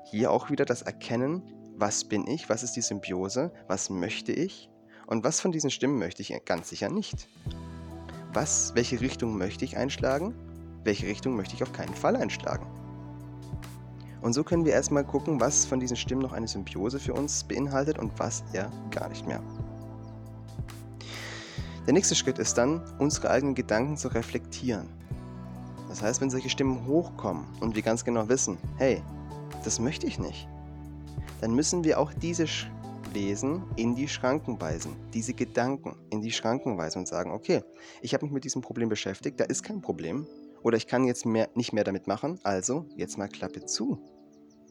Hier 0.06 0.32
auch 0.32 0.50
wieder 0.50 0.66
das 0.66 0.82
Erkennen, 0.82 1.42
was 1.76 2.04
bin 2.04 2.28
ich, 2.28 2.50
was 2.50 2.64
ist 2.64 2.74
die 2.74 2.82
Symbiose, 2.82 3.52
was 3.68 3.90
möchte 3.90 4.32
ich 4.32 4.70
und 5.08 5.24
was 5.24 5.42
von 5.42 5.52
diesen 5.52 5.72
Stimmen 5.72 5.98
möchte 5.98 6.22
ich 6.22 6.34
ganz 6.46 6.70
sicher 6.70 6.90
nicht. 6.90 7.28
Was, 8.34 8.74
welche 8.76 9.00
Richtung 9.00 9.38
möchte 9.38 9.66
ich 9.66 9.78
einschlagen, 9.78 10.34
welche 10.84 11.08
Richtung 11.08 11.36
möchte 11.36 11.56
ich 11.56 11.64
auf 11.64 11.72
keinen 11.72 11.94
Fall 11.94 12.16
einschlagen. 12.16 12.83
Und 14.24 14.32
so 14.32 14.44
können 14.46 14.64
wir 14.64 14.72
erstmal 14.72 15.04
gucken, 15.04 15.42
was 15.42 15.66
von 15.66 15.82
diesen 15.82 15.98
Stimmen 15.98 16.22
noch 16.22 16.32
eine 16.32 16.48
Symbiose 16.48 16.98
für 16.98 17.14
uns 17.14 17.44
beinhaltet 17.44 18.00
und 18.00 18.18
was 18.18 18.46
eher 18.54 18.72
gar 18.90 19.10
nicht 19.10 19.28
mehr. 19.28 19.42
Der 21.86 21.94
nächste 21.94 22.16
Schritt 22.16 22.40
ist 22.40 22.58
dann, 22.58 22.82
unsere 23.00 23.30
eigenen 23.30 23.54
Gedanken 23.54 23.98
zu 23.98 24.08
reflektieren. 24.08 24.88
Das 25.90 26.02
heißt, 26.02 26.22
wenn 26.22 26.30
solche 26.30 26.50
Stimmen 26.50 26.88
hochkommen 26.88 27.46
und 27.60 27.76
wir 27.76 27.82
ganz 27.82 28.06
genau 28.06 28.30
wissen, 28.30 28.58
hey, 28.78 29.04
das 29.66 29.82
möchte 29.82 30.08
ich 30.08 30.18
nicht, 30.18 30.48
dann 31.42 31.54
müssen 31.54 31.84
wir 31.84 32.00
auch 32.00 32.14
diese 32.14 32.46
Wesen 33.12 33.64
in 33.76 33.94
die 33.94 34.08
Schranken 34.08 34.60
weisen, 34.62 34.96
diese 35.14 35.34
Gedanken 35.34 35.98
in 36.10 36.22
die 36.22 36.32
Schranken 36.32 36.78
weisen 36.78 37.00
und 37.00 37.10
sagen, 37.10 37.32
okay, 37.32 37.62
ich 38.02 38.14
habe 38.14 38.26
mich 38.26 38.34
mit 38.34 38.46
diesem 38.46 38.62
Problem 38.62 38.88
beschäftigt, 38.88 39.38
da 39.42 39.44
ist 39.44 39.64
kein 39.64 39.82
Problem 39.82 40.26
oder 40.62 40.78
ich 40.78 40.88
kann 40.88 41.04
jetzt 41.04 41.26
mehr, 41.26 41.50
nicht 41.56 41.74
mehr 41.74 41.84
damit 41.84 42.08
machen, 42.08 42.40
also 42.44 42.86
jetzt 42.96 43.18
mal 43.18 43.28
Klappe 43.28 43.66
zu. 43.66 44.13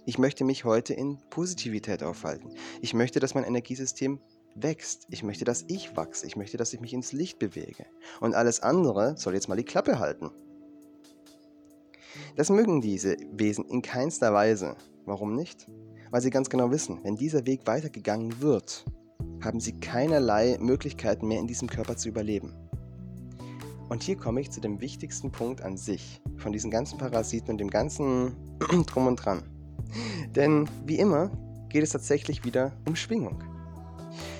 Ich 0.04 0.18
möchte 0.18 0.44
mich 0.44 0.64
heute 0.64 0.94
in 0.94 1.18
Positivität 1.30 2.02
aufhalten. 2.02 2.50
Ich 2.80 2.92
möchte, 2.92 3.20
dass 3.20 3.34
mein 3.34 3.44
Energiesystem 3.44 4.18
wächst. 4.56 5.06
Ich 5.10 5.22
möchte, 5.22 5.44
dass 5.44 5.64
ich 5.68 5.96
wachse. 5.96 6.26
Ich 6.26 6.34
möchte, 6.34 6.56
dass 6.56 6.72
ich 6.72 6.80
mich 6.80 6.92
ins 6.92 7.12
Licht 7.12 7.38
bewege. 7.38 7.86
Und 8.20 8.34
alles 8.34 8.60
andere 8.60 9.16
soll 9.16 9.34
jetzt 9.34 9.48
mal 9.48 9.56
die 9.56 9.64
Klappe 9.64 10.00
halten. 10.00 10.30
Das 12.34 12.50
mögen 12.50 12.80
diese 12.80 13.16
Wesen 13.32 13.64
in 13.66 13.80
keinster 13.80 14.32
Weise. 14.32 14.76
Warum 15.06 15.36
nicht? 15.36 15.68
Weil 16.10 16.20
sie 16.20 16.30
ganz 16.30 16.50
genau 16.50 16.72
wissen, 16.72 16.98
wenn 17.04 17.16
dieser 17.16 17.46
Weg 17.46 17.66
weitergegangen 17.66 18.40
wird, 18.42 18.84
haben 19.40 19.60
sie 19.60 19.78
keinerlei 19.78 20.58
Möglichkeiten 20.60 21.28
mehr 21.28 21.38
in 21.38 21.46
diesem 21.46 21.68
Körper 21.68 21.96
zu 21.96 22.08
überleben. 22.08 22.52
Und 23.88 24.02
hier 24.02 24.16
komme 24.16 24.40
ich 24.40 24.50
zu 24.50 24.60
dem 24.60 24.80
wichtigsten 24.80 25.30
Punkt 25.30 25.60
an 25.60 25.76
sich, 25.76 26.20
von 26.38 26.52
diesen 26.52 26.70
ganzen 26.70 26.98
Parasiten 26.98 27.50
und 27.50 27.58
dem 27.58 27.70
ganzen 27.70 28.36
Drum 28.86 29.06
und 29.06 29.16
Dran. 29.16 29.42
Denn 30.34 30.68
wie 30.86 30.98
immer 30.98 31.30
geht 31.68 31.82
es 31.82 31.90
tatsächlich 31.90 32.44
wieder 32.44 32.72
um 32.86 32.96
Schwingung. 32.96 33.42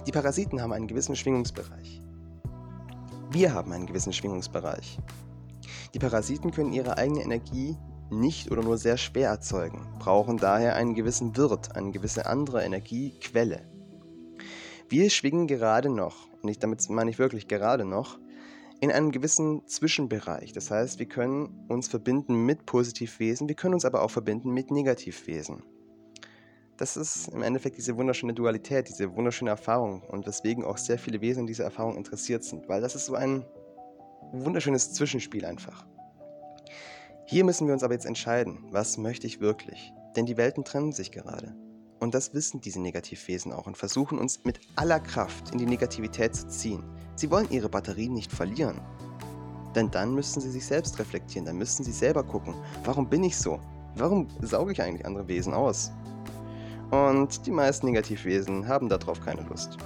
Die 0.06 0.12
Parasiten 0.12 0.60
haben 0.60 0.72
einen 0.72 0.86
gewissen 0.86 1.16
Schwingungsbereich. 1.16 2.02
Wir 3.30 3.54
haben 3.54 3.72
einen 3.72 3.86
gewissen 3.86 4.12
Schwingungsbereich. 4.12 4.98
Die 5.94 5.98
Parasiten 5.98 6.50
können 6.50 6.72
ihre 6.72 6.98
eigene 6.98 7.22
Energie 7.22 7.76
nicht 8.10 8.50
oder 8.50 8.62
nur 8.62 8.76
sehr 8.76 8.96
schwer 8.96 9.30
erzeugen, 9.30 9.86
brauchen 9.98 10.36
daher 10.36 10.76
einen 10.76 10.94
gewissen 10.94 11.36
Wirt, 11.36 11.74
eine 11.76 11.92
gewisse 11.92 12.26
andere 12.26 12.62
Energiequelle. 12.62 13.62
Wir 14.88 15.08
schwingen 15.08 15.46
gerade 15.46 15.88
noch, 15.88 16.28
und 16.42 16.50
ich, 16.50 16.58
damit 16.58 16.88
meine 16.90 17.10
ich 17.10 17.18
wirklich 17.18 17.48
gerade 17.48 17.86
noch, 17.86 18.18
in 18.82 18.90
einem 18.90 19.12
gewissen 19.12 19.64
Zwischenbereich. 19.68 20.52
Das 20.52 20.72
heißt, 20.72 20.98
wir 20.98 21.06
können 21.06 21.66
uns 21.68 21.86
verbinden 21.86 22.44
mit 22.44 22.66
Positivwesen, 22.66 23.48
wir 23.48 23.54
können 23.54 23.74
uns 23.74 23.84
aber 23.84 24.02
auch 24.02 24.10
verbinden 24.10 24.50
mit 24.50 24.72
Negativwesen. 24.72 25.62
Das 26.78 26.96
ist 26.96 27.28
im 27.28 27.42
Endeffekt 27.42 27.76
diese 27.76 27.96
wunderschöne 27.96 28.34
Dualität, 28.34 28.88
diese 28.88 29.14
wunderschöne 29.14 29.50
Erfahrung 29.50 30.02
und 30.02 30.26
weswegen 30.26 30.64
auch 30.64 30.78
sehr 30.78 30.98
viele 30.98 31.20
Wesen 31.20 31.42
in 31.42 31.46
dieser 31.46 31.62
Erfahrung 31.62 31.96
interessiert 31.96 32.42
sind, 32.42 32.68
weil 32.68 32.80
das 32.80 32.96
ist 32.96 33.06
so 33.06 33.14
ein 33.14 33.44
wunderschönes 34.32 34.92
Zwischenspiel 34.94 35.44
einfach. 35.44 35.86
Hier 37.26 37.44
müssen 37.44 37.68
wir 37.68 37.74
uns 37.74 37.84
aber 37.84 37.94
jetzt 37.94 38.06
entscheiden, 38.06 38.64
was 38.70 38.98
möchte 38.98 39.28
ich 39.28 39.38
wirklich? 39.38 39.92
Denn 40.16 40.26
die 40.26 40.36
Welten 40.36 40.64
trennen 40.64 40.90
sich 40.90 41.12
gerade. 41.12 41.54
Und 42.02 42.14
das 42.14 42.34
wissen 42.34 42.60
diese 42.60 42.80
Negativwesen 42.80 43.52
auch 43.52 43.68
und 43.68 43.76
versuchen 43.76 44.18
uns 44.18 44.40
mit 44.42 44.58
aller 44.74 44.98
Kraft 44.98 45.52
in 45.52 45.58
die 45.58 45.66
Negativität 45.66 46.34
zu 46.34 46.48
ziehen. 46.48 46.82
Sie 47.14 47.30
wollen 47.30 47.48
ihre 47.50 47.68
Batterien 47.68 48.12
nicht 48.12 48.32
verlieren. 48.32 48.80
Denn 49.76 49.88
dann 49.88 50.12
müssen 50.12 50.40
sie 50.40 50.50
sich 50.50 50.66
selbst 50.66 50.98
reflektieren, 50.98 51.46
dann 51.46 51.58
müssen 51.58 51.84
sie 51.84 51.92
selber 51.92 52.24
gucken, 52.24 52.56
warum 52.82 53.08
bin 53.08 53.22
ich 53.22 53.36
so? 53.36 53.60
Warum 53.94 54.26
sauge 54.40 54.72
ich 54.72 54.82
eigentlich 54.82 55.06
andere 55.06 55.28
Wesen 55.28 55.54
aus? 55.54 55.92
Und 56.90 57.46
die 57.46 57.52
meisten 57.52 57.86
Negativwesen 57.86 58.66
haben 58.66 58.88
darauf 58.88 59.20
keine 59.20 59.42
Lust. 59.42 59.78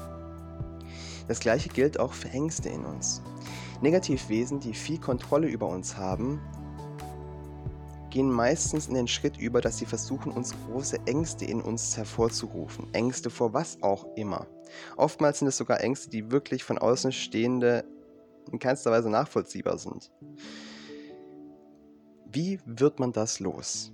Das 1.29 1.38
gleiche 1.38 1.68
gilt 1.68 2.00
auch 2.00 2.14
für 2.14 2.31
Ängste 2.31 2.70
in 2.70 2.87
uns. 2.87 3.20
Negativwesen, 3.83 4.59
die 4.59 4.72
viel 4.72 4.98
Kontrolle 4.98 5.48
über 5.48 5.68
uns 5.68 5.98
haben, 5.98 6.40
gehen 8.16 8.31
meistens 8.31 8.88
in 8.88 8.94
den 8.94 9.09
Schritt 9.09 9.37
über, 9.37 9.61
dass 9.61 9.76
sie 9.76 9.85
versuchen, 9.85 10.33
uns 10.33 10.55
große 10.64 11.00
Ängste 11.05 11.44
in 11.44 11.61
uns 11.61 11.98
hervorzurufen. 11.98 12.87
Ängste 12.94 13.29
vor 13.29 13.52
was 13.52 13.83
auch 13.83 14.07
immer. 14.16 14.46
Oftmals 14.96 15.40
sind 15.40 15.48
es 15.48 15.59
sogar 15.59 15.83
Ängste, 15.83 16.09
die 16.09 16.31
wirklich 16.31 16.64
von 16.64 16.79
Außenstehende 16.79 17.85
in 18.50 18.59
keinster 18.59 18.90
Weise 18.90 19.11
nachvollziehbar 19.11 19.76
sind. 19.76 20.11
Wie 22.24 22.59
wird 22.64 23.00
man 23.00 23.12
das 23.12 23.38
los? 23.38 23.92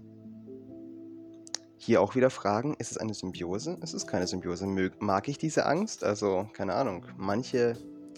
Hier 1.77 2.01
auch 2.01 2.15
wieder 2.15 2.31
fragen, 2.31 2.77
ist 2.79 2.93
es 2.93 2.99
eine 2.99 3.15
Symbiose? 3.15 3.77
Es 3.81 3.93
ist 3.93 4.07
keine 4.07 4.29
Symbiose. 4.29 4.69
Mag 5.01 5.27
ich 5.27 5.39
diese 5.39 5.67
Angst? 5.67 6.05
Also, 6.05 6.47
keine 6.53 6.75
Ahnung. 6.75 7.07
Manche 7.17 7.77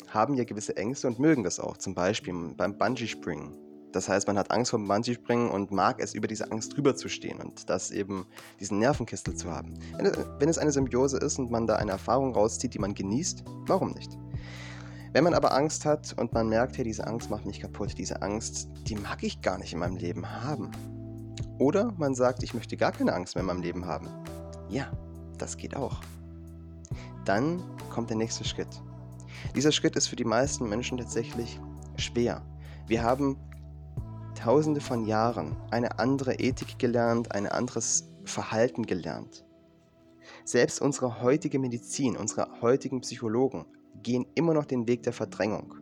haben 0.09 0.35
ja 0.35 0.45
gewisse 0.45 0.77
Ängste 0.77 1.07
und 1.07 1.19
mögen 1.19 1.45
das 1.45 1.59
auch. 1.59 1.79
Zum 1.79 1.95
Beispiel 1.95 2.35
beim 2.55 2.77
Bungee-Springen. 2.77 3.64
Das 3.95 4.09
heißt, 4.09 4.27
man 4.27 4.37
hat 4.37 4.51
Angst 4.51 4.73
vor 4.73 4.81
dem 4.81 4.89
Bungee-Springen 4.89 5.53
und 5.53 5.71
mag 5.71 6.01
es, 6.01 6.15
über 6.15 6.27
diese 6.27 6.51
Angst 6.51 6.77
drüber 6.77 6.97
zu 6.97 7.09
stehen 7.09 7.41
und 7.41 7.71
das 7.71 7.93
eben, 7.93 8.27
diesen 8.59 8.81
Nervenkistel 8.81 9.37
zu 9.37 9.53
haben. 9.53 9.75
Wenn 10.41 10.49
es 10.49 10.59
eine 10.59 10.73
Symbiose 10.73 11.19
ist 11.19 11.39
und 11.39 11.53
man 11.53 11.69
da 11.69 11.77
eine 11.77 11.93
Erfahrung 11.93 12.35
rauszieht, 12.35 12.75
die 12.75 12.81
man 12.81 12.95
genießt, 12.95 13.45
warum 13.69 13.93
nicht? 13.93 14.19
Wenn 15.13 15.23
man 15.23 15.33
aber 15.33 15.55
Angst 15.55 15.85
hat 15.85 16.13
und 16.19 16.33
man 16.33 16.49
merkt, 16.49 16.77
hey, 16.77 16.83
diese 16.83 17.07
Angst 17.07 17.31
macht 17.31 17.47
mich 17.47 17.61
kaputt, 17.61 17.97
diese 17.97 18.21
Angst, 18.21 18.69
die 18.89 18.97
mag 18.97 19.23
ich 19.23 19.41
gar 19.43 19.59
nicht 19.59 19.73
in 19.73 19.79
meinem 19.79 19.97
Leben 19.97 20.29
haben. 20.29 20.73
Oder 21.61 21.93
man 21.97 22.17
sagt, 22.17 22.43
ich 22.43 22.53
möchte 22.53 22.77
gar 22.77 22.91
keine 22.91 23.13
Angst 23.13 23.37
mehr 23.37 23.43
in 23.43 23.47
meinem 23.47 23.63
Leben 23.63 23.87
haben. 23.87 24.09
Ja, 24.69 24.91
das 25.39 25.57
geht 25.57 25.77
auch. 25.77 26.01
Dann 27.25 27.63
kommt 27.91 28.11
der 28.11 28.17
nächste 28.17 28.43
Schritt. 28.43 28.83
Dieser 29.55 29.71
Schritt 29.71 29.95
ist 29.95 30.09
für 30.09 30.17
die 30.17 30.25
meisten 30.25 30.69
Menschen 30.69 30.99
tatsächlich 30.99 31.61
schwer. 31.97 32.43
Wir 32.89 33.05
haben 33.05 33.37
tausende 34.45 34.83
von 34.83 35.07
Jahren 35.07 35.57
eine 35.71 35.99
andere 35.99 36.35
Ethik 36.35 36.79
gelernt, 36.79 37.33
ein 37.33 37.47
anderes 37.47 38.11
Verhalten 38.27 38.85
gelernt. 38.85 39.43
Selbst 40.45 40.83
unsere 40.83 41.23
heutige 41.23 41.59
Medizin, 41.59 42.15
unsere 42.15 42.61
heutigen 42.61 43.01
Psychologen 43.01 43.65
gehen 44.03 44.27
immer 44.35 44.53
noch 44.53 44.67
den 44.67 44.87
Weg 44.87 45.03
der 45.03 45.15
Verdrängung. 45.15 45.77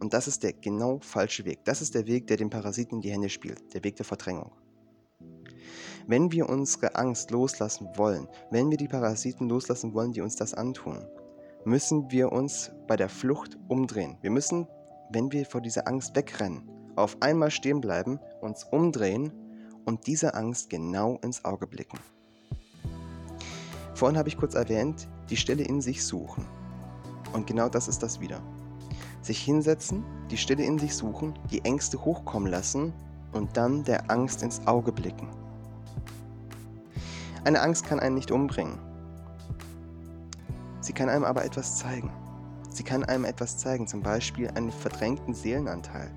Und 0.00 0.14
das 0.14 0.26
ist 0.26 0.42
der 0.42 0.52
genau 0.52 0.98
falsche 0.98 1.44
Weg. 1.44 1.60
Das 1.64 1.80
ist 1.80 1.94
der 1.94 2.08
Weg, 2.08 2.26
der 2.26 2.36
den 2.36 2.50
Parasiten 2.50 2.96
in 2.96 3.02
die 3.02 3.12
Hände 3.12 3.28
spielt, 3.28 3.72
der 3.72 3.84
Weg 3.84 3.94
der 3.94 4.04
Verdrängung. 4.04 4.50
Wenn 6.08 6.32
wir 6.32 6.48
unsere 6.48 6.96
Angst 6.96 7.30
loslassen 7.30 7.86
wollen, 7.94 8.26
wenn 8.50 8.68
wir 8.68 8.78
die 8.78 8.88
Parasiten 8.88 9.48
loslassen 9.48 9.94
wollen, 9.94 10.10
die 10.10 10.22
uns 10.22 10.34
das 10.34 10.54
antun, 10.54 11.06
müssen 11.64 12.10
wir 12.10 12.32
uns 12.32 12.72
bei 12.88 12.96
der 12.96 13.08
Flucht 13.08 13.56
umdrehen. 13.68 14.18
Wir 14.22 14.32
müssen, 14.32 14.66
wenn 15.12 15.30
wir 15.30 15.46
vor 15.46 15.60
dieser 15.60 15.86
Angst 15.86 16.16
wegrennen, 16.16 16.71
auf 16.96 17.16
einmal 17.20 17.50
stehen 17.50 17.80
bleiben, 17.80 18.18
uns 18.40 18.64
umdrehen 18.64 19.32
und 19.84 20.06
dieser 20.06 20.34
Angst 20.34 20.70
genau 20.70 21.18
ins 21.22 21.44
Auge 21.44 21.66
blicken. 21.66 21.98
Vorhin 23.94 24.18
habe 24.18 24.28
ich 24.28 24.36
kurz 24.36 24.54
erwähnt, 24.54 25.08
die 25.30 25.36
Stille 25.36 25.64
in 25.64 25.80
sich 25.80 26.04
suchen. 26.04 26.44
Und 27.32 27.46
genau 27.46 27.68
das 27.68 27.88
ist 27.88 28.02
das 28.02 28.20
wieder. 28.20 28.40
Sich 29.20 29.38
hinsetzen, 29.40 30.04
die 30.30 30.36
Stille 30.36 30.64
in 30.64 30.78
sich 30.78 30.94
suchen, 30.96 31.34
die 31.50 31.64
Ängste 31.64 32.04
hochkommen 32.04 32.50
lassen 32.50 32.92
und 33.32 33.56
dann 33.56 33.84
der 33.84 34.10
Angst 34.10 34.42
ins 34.42 34.66
Auge 34.66 34.92
blicken. 34.92 35.28
Eine 37.44 37.60
Angst 37.60 37.86
kann 37.86 38.00
einen 38.00 38.14
nicht 38.14 38.30
umbringen. 38.30 38.78
Sie 40.80 40.92
kann 40.92 41.08
einem 41.08 41.24
aber 41.24 41.44
etwas 41.44 41.78
zeigen. 41.78 42.10
Sie 42.70 42.82
kann 42.82 43.04
einem 43.04 43.24
etwas 43.24 43.58
zeigen, 43.58 43.86
zum 43.86 44.02
Beispiel 44.02 44.48
einen 44.48 44.72
verdrängten 44.72 45.34
Seelenanteil, 45.34 46.10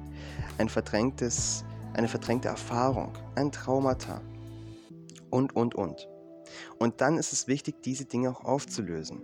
ein 0.58 0.70
verdrängtes, 0.70 1.66
eine 1.94 2.08
verdrängte 2.08 2.48
Erfahrung, 2.48 3.14
ein 3.36 3.52
Traumata 3.52 4.22
und, 5.30 5.56
und, 5.56 5.76
und. 5.76 6.08
Und 6.80 7.02
dann 7.02 7.18
ist 7.18 7.34
es 7.34 7.48
wichtig, 7.48 7.82
diese 7.84 8.06
Dinge 8.06 8.30
auch 8.30 8.44
aufzulösen. 8.46 9.22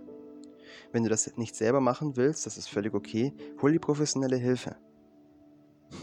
Wenn 0.92 1.04
du 1.04 1.08
das 1.08 1.36
nicht 1.36 1.56
selber 1.56 1.80
machen 1.80 2.16
willst, 2.16 2.46
das 2.46 2.58
ist 2.58 2.68
völlig 2.68 2.94
okay, 2.94 3.32
hol 3.60 3.72
die 3.72 3.78
professionelle 3.78 4.36
Hilfe. 4.36 4.76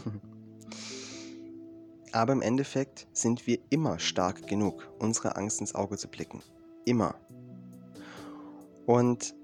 Aber 2.12 2.32
im 2.32 2.42
Endeffekt 2.42 3.06
sind 3.12 3.46
wir 3.46 3.60
immer 3.70 4.00
stark 4.00 4.48
genug, 4.48 4.92
unsere 4.98 5.36
Angst 5.36 5.60
ins 5.60 5.76
Auge 5.76 5.96
zu 5.96 6.08
blicken. 6.08 6.42
Immer. 6.84 7.14
Und 8.86 9.36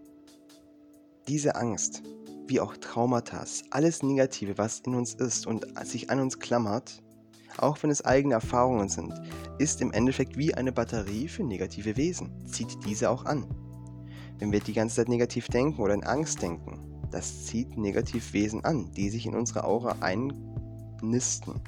diese 1.29 1.55
Angst, 1.55 2.03
wie 2.49 2.61
auch 2.61 2.77
Traumata, 2.77 3.45
alles 3.71 4.03
Negative, 4.03 4.59
was 4.59 4.81
in 4.81 4.95
uns 4.95 5.15
ist 5.15 5.47
und 5.47 5.67
sich 5.85 6.11
an 6.11 6.21
uns 6.21 6.39
klammert, 6.39 7.03
auch 7.59 7.83
wenn 7.83 7.91
es 7.91 8.05
eigene 8.05 8.35
Erfahrungen 8.35 8.89
sind, 8.89 9.15
ist 9.59 9.81
im 9.81 9.93
Endeffekt 9.93 10.37
wie 10.37 10.55
eine 10.55 10.73
Batterie 10.73 11.29
für 11.29 11.43
negative 11.43 11.97
Wesen, 11.97 12.31
zieht 12.47 12.77
diese 12.85 13.11
auch 13.11 13.25
an. 13.25 13.47
Wenn 14.39 14.53
wir 14.53 14.61
die 14.61 14.75
ganze 14.75 14.97
Zeit 14.97 15.09
negativ 15.09 15.49
denken 15.49 15.81
oder 15.81 15.95
in 15.95 16.05
Angst 16.05 16.43
denken, 16.43 16.79
das 17.11 17.47
zieht 17.47 17.79
Negativwesen 17.79 18.65
an, 18.65 18.93
die 18.93 19.09
sich 19.09 19.27
in 19.27 19.35
unsere 19.35 19.65
Aura 19.65 19.97
einnisten. 20.01 21.61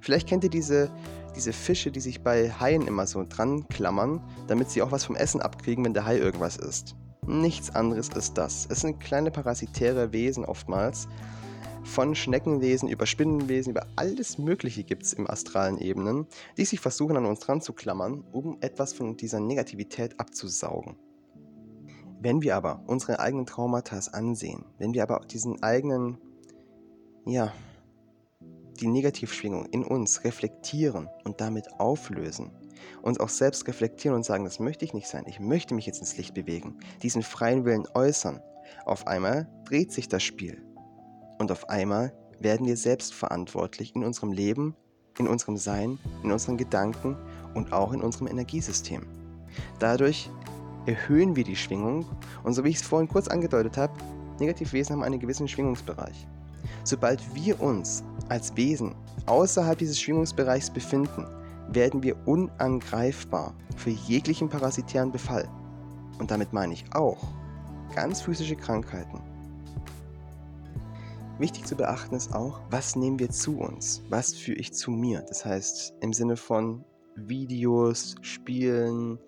Vielleicht 0.00 0.28
kennt 0.28 0.44
ihr 0.44 0.50
diese, 0.50 0.90
diese 1.34 1.52
Fische, 1.52 1.90
die 1.90 2.00
sich 2.00 2.22
bei 2.22 2.50
Haien 2.50 2.86
immer 2.86 3.06
so 3.06 3.24
dran 3.28 3.66
klammern, 3.68 4.20
damit 4.46 4.70
sie 4.70 4.82
auch 4.82 4.92
was 4.92 5.04
vom 5.04 5.16
Essen 5.16 5.40
abkriegen, 5.40 5.84
wenn 5.84 5.94
der 5.94 6.04
Hai 6.04 6.18
irgendwas 6.18 6.56
isst. 6.56 6.94
Nichts 7.28 7.74
anderes 7.74 8.08
ist 8.08 8.38
das. 8.38 8.66
Es 8.70 8.80
sind 8.80 9.00
kleine 9.00 9.30
parasitäre 9.30 10.14
Wesen 10.14 10.46
oftmals. 10.46 11.08
Von 11.84 12.14
Schneckenwesen 12.14 12.88
über 12.88 13.04
Spinnenwesen, 13.04 13.72
über 13.72 13.86
alles 13.96 14.38
Mögliche 14.38 14.82
gibt 14.82 15.02
es 15.02 15.12
im 15.12 15.28
astralen 15.28 15.76
Ebenen, 15.76 16.26
die 16.56 16.64
sich 16.64 16.80
versuchen 16.80 17.18
an 17.18 17.26
uns 17.26 17.40
dran 17.40 17.60
zu 17.60 17.74
klammern, 17.74 18.24
um 18.32 18.56
etwas 18.62 18.94
von 18.94 19.18
dieser 19.18 19.40
Negativität 19.40 20.18
abzusaugen. 20.18 20.96
Wenn 22.18 22.40
wir 22.40 22.56
aber 22.56 22.82
unsere 22.86 23.20
eigenen 23.20 23.44
Traumata 23.44 24.00
ansehen, 24.12 24.64
wenn 24.78 24.94
wir 24.94 25.02
aber 25.02 25.20
diesen 25.30 25.62
eigenen, 25.62 26.16
ja, 27.26 27.52
die 28.80 28.88
Negativschwingung 28.88 29.66
in 29.66 29.84
uns 29.84 30.24
reflektieren 30.24 31.10
und 31.24 31.42
damit 31.42 31.78
auflösen, 31.78 32.52
uns 33.02 33.20
auch 33.20 33.28
selbst 33.28 33.66
reflektieren 33.68 34.16
und 34.16 34.24
sagen, 34.24 34.44
das 34.44 34.60
möchte 34.60 34.84
ich 34.84 34.94
nicht 34.94 35.08
sein, 35.08 35.24
ich 35.26 35.40
möchte 35.40 35.74
mich 35.74 35.86
jetzt 35.86 36.00
ins 36.00 36.16
Licht 36.16 36.34
bewegen, 36.34 36.78
diesen 37.02 37.22
freien 37.22 37.64
Willen 37.64 37.86
äußern, 37.94 38.40
auf 38.84 39.06
einmal 39.06 39.48
dreht 39.64 39.92
sich 39.92 40.08
das 40.08 40.22
Spiel. 40.22 40.62
Und 41.38 41.52
auf 41.52 41.68
einmal 41.68 42.12
werden 42.40 42.66
wir 42.66 42.76
selbst 42.76 43.14
verantwortlich 43.14 43.94
in 43.94 44.04
unserem 44.04 44.32
Leben, 44.32 44.76
in 45.18 45.26
unserem 45.26 45.56
Sein, 45.56 45.98
in 46.22 46.32
unseren 46.32 46.56
Gedanken 46.56 47.16
und 47.54 47.72
auch 47.72 47.92
in 47.92 48.02
unserem 48.02 48.28
Energiesystem. 48.28 49.06
Dadurch 49.78 50.30
erhöhen 50.86 51.36
wir 51.36 51.44
die 51.44 51.56
Schwingung 51.56 52.06
und 52.44 52.54
so 52.54 52.64
wie 52.64 52.70
ich 52.70 52.76
es 52.76 52.82
vorhin 52.82 53.08
kurz 53.08 53.28
angedeutet 53.28 53.76
habe, 53.76 53.92
Negativwesen 54.38 54.94
haben 54.94 55.02
einen 55.02 55.18
gewissen 55.18 55.48
Schwingungsbereich. 55.48 56.26
Sobald 56.84 57.22
wir 57.34 57.60
uns 57.60 58.04
als 58.28 58.56
Wesen 58.56 58.94
außerhalb 59.26 59.78
dieses 59.78 60.00
Schwingungsbereichs 60.00 60.70
befinden, 60.70 61.26
werden 61.68 62.02
wir 62.02 62.16
unangreifbar 62.26 63.54
für 63.76 63.90
jeglichen 63.90 64.48
parasitären 64.48 65.12
Befall. 65.12 65.48
Und 66.18 66.30
damit 66.30 66.52
meine 66.52 66.72
ich 66.72 66.84
auch 66.92 67.22
ganz 67.94 68.20
physische 68.20 68.56
Krankheiten. 68.56 69.20
Wichtig 71.38 71.66
zu 71.66 71.76
beachten 71.76 72.16
ist 72.16 72.34
auch, 72.34 72.60
was 72.70 72.96
nehmen 72.96 73.18
wir 73.18 73.30
zu 73.30 73.58
uns? 73.58 74.02
Was 74.08 74.34
führe 74.34 74.58
ich 74.58 74.72
zu 74.72 74.90
mir? 74.90 75.22
Das 75.28 75.44
heißt, 75.44 75.94
im 76.00 76.12
Sinne 76.12 76.36
von 76.36 76.84
Videos, 77.14 78.16
Spielen, 78.22 79.20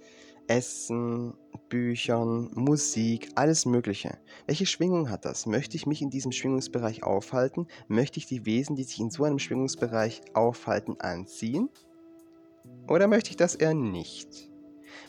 Essen, 0.48 1.34
Büchern, 1.68 2.50
Musik, 2.54 3.30
alles 3.36 3.64
Mögliche. 3.64 4.18
Welche 4.46 4.66
Schwingung 4.66 5.08
hat 5.08 5.24
das? 5.24 5.46
Möchte 5.46 5.76
ich 5.76 5.86
mich 5.86 6.02
in 6.02 6.10
diesem 6.10 6.32
Schwingungsbereich 6.32 7.04
aufhalten? 7.04 7.68
Möchte 7.86 8.18
ich 8.18 8.26
die 8.26 8.44
Wesen, 8.44 8.74
die 8.74 8.82
sich 8.82 8.98
in 8.98 9.10
so 9.10 9.22
einem 9.22 9.38
Schwingungsbereich 9.38 10.22
aufhalten, 10.34 11.00
anziehen? 11.00 11.68
Oder 12.88 13.06
möchte 13.06 13.30
ich 13.30 13.36
das 13.36 13.54
eher 13.54 13.74
nicht? 13.74 14.50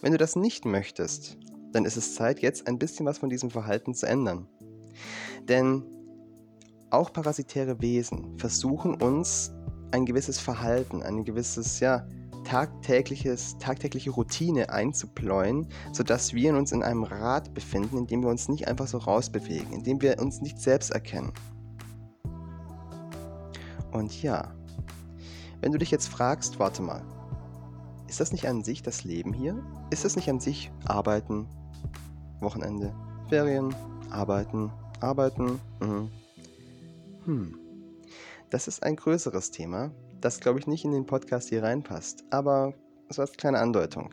Wenn 0.02 0.12
du 0.12 0.18
das 0.18 0.36
nicht 0.36 0.66
möchtest, 0.66 1.38
dann 1.72 1.86
ist 1.86 1.98
es 1.98 2.16
Zeit, 2.16 2.40
jetzt 2.42 2.68
ein 2.68 2.80
bisschen 2.80 3.06
was 3.06 3.20
von 3.20 3.30
diesem 3.30 3.50
Verhalten 3.50 3.94
zu 3.94 4.08
ändern. 4.08 4.48
Denn 5.48 5.84
auch 6.90 7.14
parasitäre 7.14 7.82
Wesen 7.82 8.38
versuchen 8.38 8.96
uns 8.96 9.52
ein 9.92 10.06
gewisses 10.06 10.40
Verhalten, 10.40 11.02
ein 11.04 11.24
gewisses, 11.24 11.80
ja, 11.80 12.08
tagtägliches, 12.44 13.58
tagtägliche 13.60 14.12
Routine 14.12 14.70
einzupläuen, 14.70 15.68
sodass 15.94 16.34
wir 16.34 16.56
uns 16.56 16.72
in 16.72 16.84
einem 16.84 17.04
Rad 17.04 17.54
befinden, 17.54 17.98
in 17.98 18.08
dem 18.08 18.24
wir 18.24 18.30
uns 18.30 18.50
nicht 18.50 18.68
einfach 18.68 18.88
so 18.88 18.98
rausbewegen, 18.98 19.72
in 19.72 19.84
dem 19.84 20.02
wir 20.02 20.20
uns 20.20 20.42
nicht 20.42 20.60
selbst 20.60 20.92
erkennen. 20.92 21.32
Und 23.92 24.22
ja, 24.22 24.54
wenn 25.62 25.72
du 25.72 25.78
dich 25.78 25.92
jetzt 25.92 26.08
fragst, 26.08 26.60
warte 26.60 26.82
mal, 26.82 27.04
ist 28.12 28.20
das 28.20 28.34
nicht 28.34 28.46
an 28.46 28.62
sich 28.62 28.84
das 28.84 29.06
Leben 29.06 29.32
hier? 29.32 29.64
Ist 29.90 30.04
das 30.04 30.18
nicht 30.18 30.30
an 30.30 30.42
sich 30.42 30.70
Arbeiten, 30.84 31.48
Wochenende, 32.42 32.94
Ferien, 33.30 33.74
Arbeiten, 34.10 34.70
Arbeiten? 35.00 35.62
Mhm. 35.80 36.12
Hm. 37.24 37.58
Das 38.50 38.68
ist 38.68 38.84
ein 38.84 38.98
größeres 38.98 39.52
Thema, 39.52 39.92
das 40.20 40.42
glaube 40.42 40.60
ich 40.60 40.68
nicht 40.68 40.84
in 40.84 40.92
den 40.92 41.06
Podcast 41.06 41.48
hier 41.48 41.64
reinpasst, 41.64 42.26
aber 42.32 42.74
es 43.08 43.18
war 43.18 43.26
eine 43.26 43.36
kleine 43.38 43.60
Andeutung. 43.60 44.12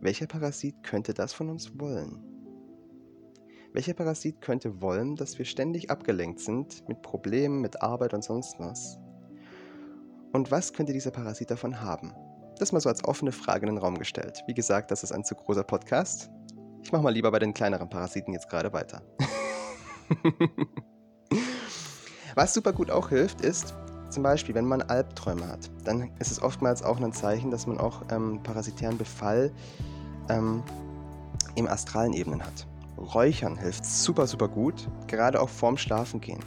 Welcher 0.00 0.26
Parasit 0.26 0.82
könnte 0.82 1.12
das 1.12 1.34
von 1.34 1.50
uns 1.50 1.78
wollen? 1.78 2.24
Welcher 3.74 3.92
Parasit 3.92 4.40
könnte 4.40 4.80
wollen, 4.80 5.14
dass 5.16 5.36
wir 5.36 5.44
ständig 5.44 5.90
abgelenkt 5.90 6.40
sind 6.40 6.88
mit 6.88 7.02
Problemen, 7.02 7.60
mit 7.60 7.82
Arbeit 7.82 8.14
und 8.14 8.24
sonst 8.24 8.58
was? 8.58 8.98
Und 10.32 10.50
was 10.50 10.72
könnte 10.72 10.94
dieser 10.94 11.10
Parasit 11.10 11.50
davon 11.50 11.82
haben? 11.82 12.14
Das 12.62 12.70
mal 12.70 12.78
so 12.78 12.88
als 12.88 13.02
offene 13.04 13.32
Frage 13.32 13.66
in 13.66 13.74
den 13.74 13.82
Raum 13.82 13.98
gestellt. 13.98 14.44
Wie 14.46 14.54
gesagt, 14.54 14.92
das 14.92 15.02
ist 15.02 15.10
ein 15.10 15.24
zu 15.24 15.34
großer 15.34 15.64
Podcast. 15.64 16.30
Ich 16.84 16.92
mache 16.92 17.02
mal 17.02 17.12
lieber 17.12 17.32
bei 17.32 17.40
den 17.40 17.52
kleineren 17.52 17.90
Parasiten 17.90 18.32
jetzt 18.32 18.48
gerade 18.48 18.72
weiter. 18.72 19.02
Was 22.36 22.54
super 22.54 22.72
gut 22.72 22.88
auch 22.88 23.08
hilft, 23.08 23.40
ist, 23.40 23.74
zum 24.10 24.22
Beispiel, 24.22 24.54
wenn 24.54 24.66
man 24.66 24.80
Albträume 24.80 25.48
hat, 25.48 25.72
dann 25.82 26.12
ist 26.20 26.30
es 26.30 26.40
oftmals 26.40 26.84
auch 26.84 27.00
ein 27.00 27.12
Zeichen, 27.12 27.50
dass 27.50 27.66
man 27.66 27.78
auch 27.78 28.02
ähm, 28.12 28.40
parasitären 28.44 28.96
Befall 28.96 29.50
ähm, 30.28 30.62
im 31.56 31.66
astralen 31.66 32.12
Ebenen 32.12 32.44
hat. 32.44 32.68
Räuchern 32.96 33.56
hilft 33.56 33.84
super, 33.84 34.28
super 34.28 34.46
gut, 34.46 34.88
gerade 35.08 35.40
auch 35.40 35.48
vorm 35.48 35.78
Schlafengehen. 35.78 36.38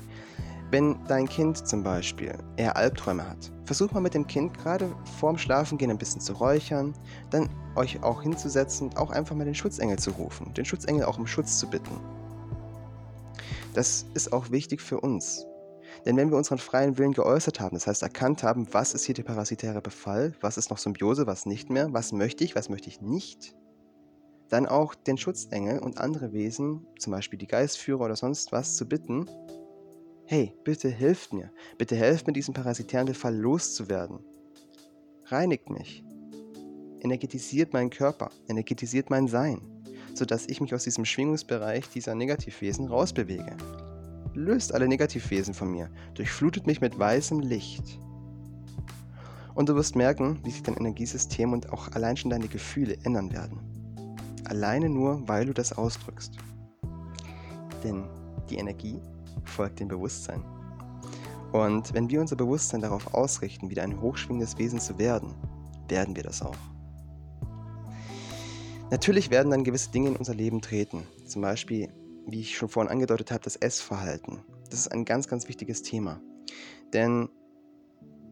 Wenn 0.71 1.04
dein 1.08 1.28
Kind 1.28 1.67
zum 1.67 1.84
Beispiel 1.84 2.38
eher 2.58 2.75
Albträume 2.75 3.28
hat, 3.28 3.51
versuch 3.65 3.91
mal 3.91 3.99
mit 3.99 4.13
dem 4.13 4.25
Kind 4.25 4.58
gerade 4.58 4.89
vorm 5.19 5.38
Schlafengehen 5.38 5.91
ein 5.91 5.97
bisschen 5.97 6.21
zu 6.21 6.34
räuchern, 6.34 6.93
dann 7.30 7.49
euch 7.75 8.01
auch 8.04 8.23
hinzusetzen 8.23 8.88
und 8.88 8.97
auch 8.97 9.12
einfach 9.12 9.36
mal 9.36 9.45
den 9.45 9.56
Schutzengel 9.56 9.99
zu 9.99 10.12
rufen, 10.12 10.54
den 10.54 10.65
Schutzengel 10.65 11.06
auch 11.06 11.19
um 11.19 11.28
Schutz 11.28 11.60
zu 11.60 11.69
bitten. 11.69 11.99
Das 13.73 14.06
ist 14.13 14.34
auch 14.34 14.49
wichtig 14.51 14.82
für 14.82 14.99
uns, 14.99 15.45
denn 16.06 16.17
wenn 16.17 16.30
wir 16.30 16.38
unseren 16.38 16.58
freien 16.58 16.97
Willen 16.97 17.13
geäußert 17.13 17.60
haben, 17.60 17.75
das 17.75 17.88
heißt 17.88 18.04
erkannt 18.04 18.43
haben, 18.43 18.67
was 18.73 18.93
ist 18.93 19.06
hier 19.06 19.15
der 19.15 19.23
parasitäre 19.23 19.82
Befall, 19.82 20.34
was 20.41 20.58
ist 20.58 20.69
noch 20.69 20.78
Symbiose, 20.78 21.28
was 21.28 21.45
nicht 21.45 21.69
mehr, 21.69 21.93
was 21.93 22.12
möchte 22.12 22.43
ich, 22.43 22.56
was 22.56 22.69
möchte 22.69 22.89
ich 22.89 23.01
nicht, 23.01 23.56
dann 24.49 24.67
auch 24.67 24.95
den 24.95 25.17
Schutzengel 25.17 25.80
und 25.80 25.97
andere 25.97 26.32
Wesen, 26.34 26.86
zum 26.99 27.12
Beispiel 27.12 27.39
die 27.39 27.47
Geistführer 27.47 28.06
oder 28.06 28.15
sonst 28.15 28.51
was, 28.51 28.75
zu 28.75 28.88
bitten, 28.88 29.28
hey, 30.26 30.54
bitte 30.64 30.90
hilft 30.90 31.34
mir, 31.34 31.52
bitte 31.78 31.96
helft 31.96 32.28
mir, 32.28 32.34
diesen 32.34 32.54
parasitären 32.54 33.08
Befall 33.08 33.36
loszuwerden. 33.36 34.20
Reinigt 35.26 35.70
mich, 35.70 36.04
energetisiert 37.02 37.74
meinen 37.74 37.90
Körper, 37.90 38.30
energetisiert 38.48 39.10
mein 39.10 39.28
Sein, 39.28 39.62
sodass 40.14 40.48
ich 40.48 40.62
mich 40.62 40.74
aus 40.74 40.84
diesem 40.84 41.06
Schwingungsbereich 41.06 41.90
dieser 41.90 42.16
Negativwesen 42.16 42.88
rausbewege 42.88 43.56
löst 44.36 44.74
alle 44.74 44.88
Negativwesen 44.88 45.54
von 45.54 45.72
mir, 45.72 45.90
durchflutet 46.14 46.68
mich 46.68 46.82
mit 46.82 46.98
weißem 46.98 47.40
Licht. 47.40 48.00
Und 49.56 49.70
du 49.70 49.76
wirst 49.76 49.96
merken, 49.96 50.40
wie 50.44 50.52
sich 50.52 50.64
dein 50.64 50.76
Energiesystem 50.76 51.54
und 51.54 51.72
auch 51.72 51.92
allein 51.94 52.18
schon 52.18 52.30
deine 52.30 52.50
Gefühle 52.50 52.98
ändern 53.04 53.32
werden. 53.32 53.60
Alleine 54.44 54.90
nur, 54.90 55.28
weil 55.28 55.46
du 55.46 55.54
das 55.54 55.74
ausdrückst. 55.74 56.38
Denn 57.84 58.04
die 58.50 58.58
Energie 58.58 59.00
folgt 59.43 59.80
dem 59.80 59.88
Bewusstsein. 59.88 60.43
Und 61.52 61.93
wenn 61.93 62.10
wir 62.10 62.19
unser 62.19 62.36
Bewusstsein 62.36 62.82
darauf 62.82 63.13
ausrichten, 63.13 63.69
wieder 63.69 63.84
ein 63.84 64.02
hochschwingendes 64.02 64.58
Wesen 64.58 64.80
zu 64.80 64.98
werden, 64.98 65.34
werden 65.88 66.15
wir 66.15 66.24
das 66.24 66.41
auch. 66.41 66.58
Natürlich 68.91 69.32
werden 69.32 69.52
dann 69.52 69.63
gewisse 69.63 69.91
Dinge 69.91 70.10
in 70.10 70.15
unser 70.15 70.36
Leben 70.36 70.62
treten. 70.62 71.04
Zum 71.26 71.41
Beispiel, 71.41 71.89
wie 72.28 72.41
ich 72.41 72.58
schon 72.58 72.69
vorhin 72.69 72.91
angedeutet 72.91 73.32
habe, 73.32 73.43
das 73.43 73.56
Essverhalten. 73.56 74.39
Das 74.69 74.80
ist 74.80 74.91
ein 74.91 75.06
ganz, 75.06 75.28
ganz 75.28 75.48
wichtiges 75.48 75.82
Thema. 75.82 76.19
Denn 76.93 77.30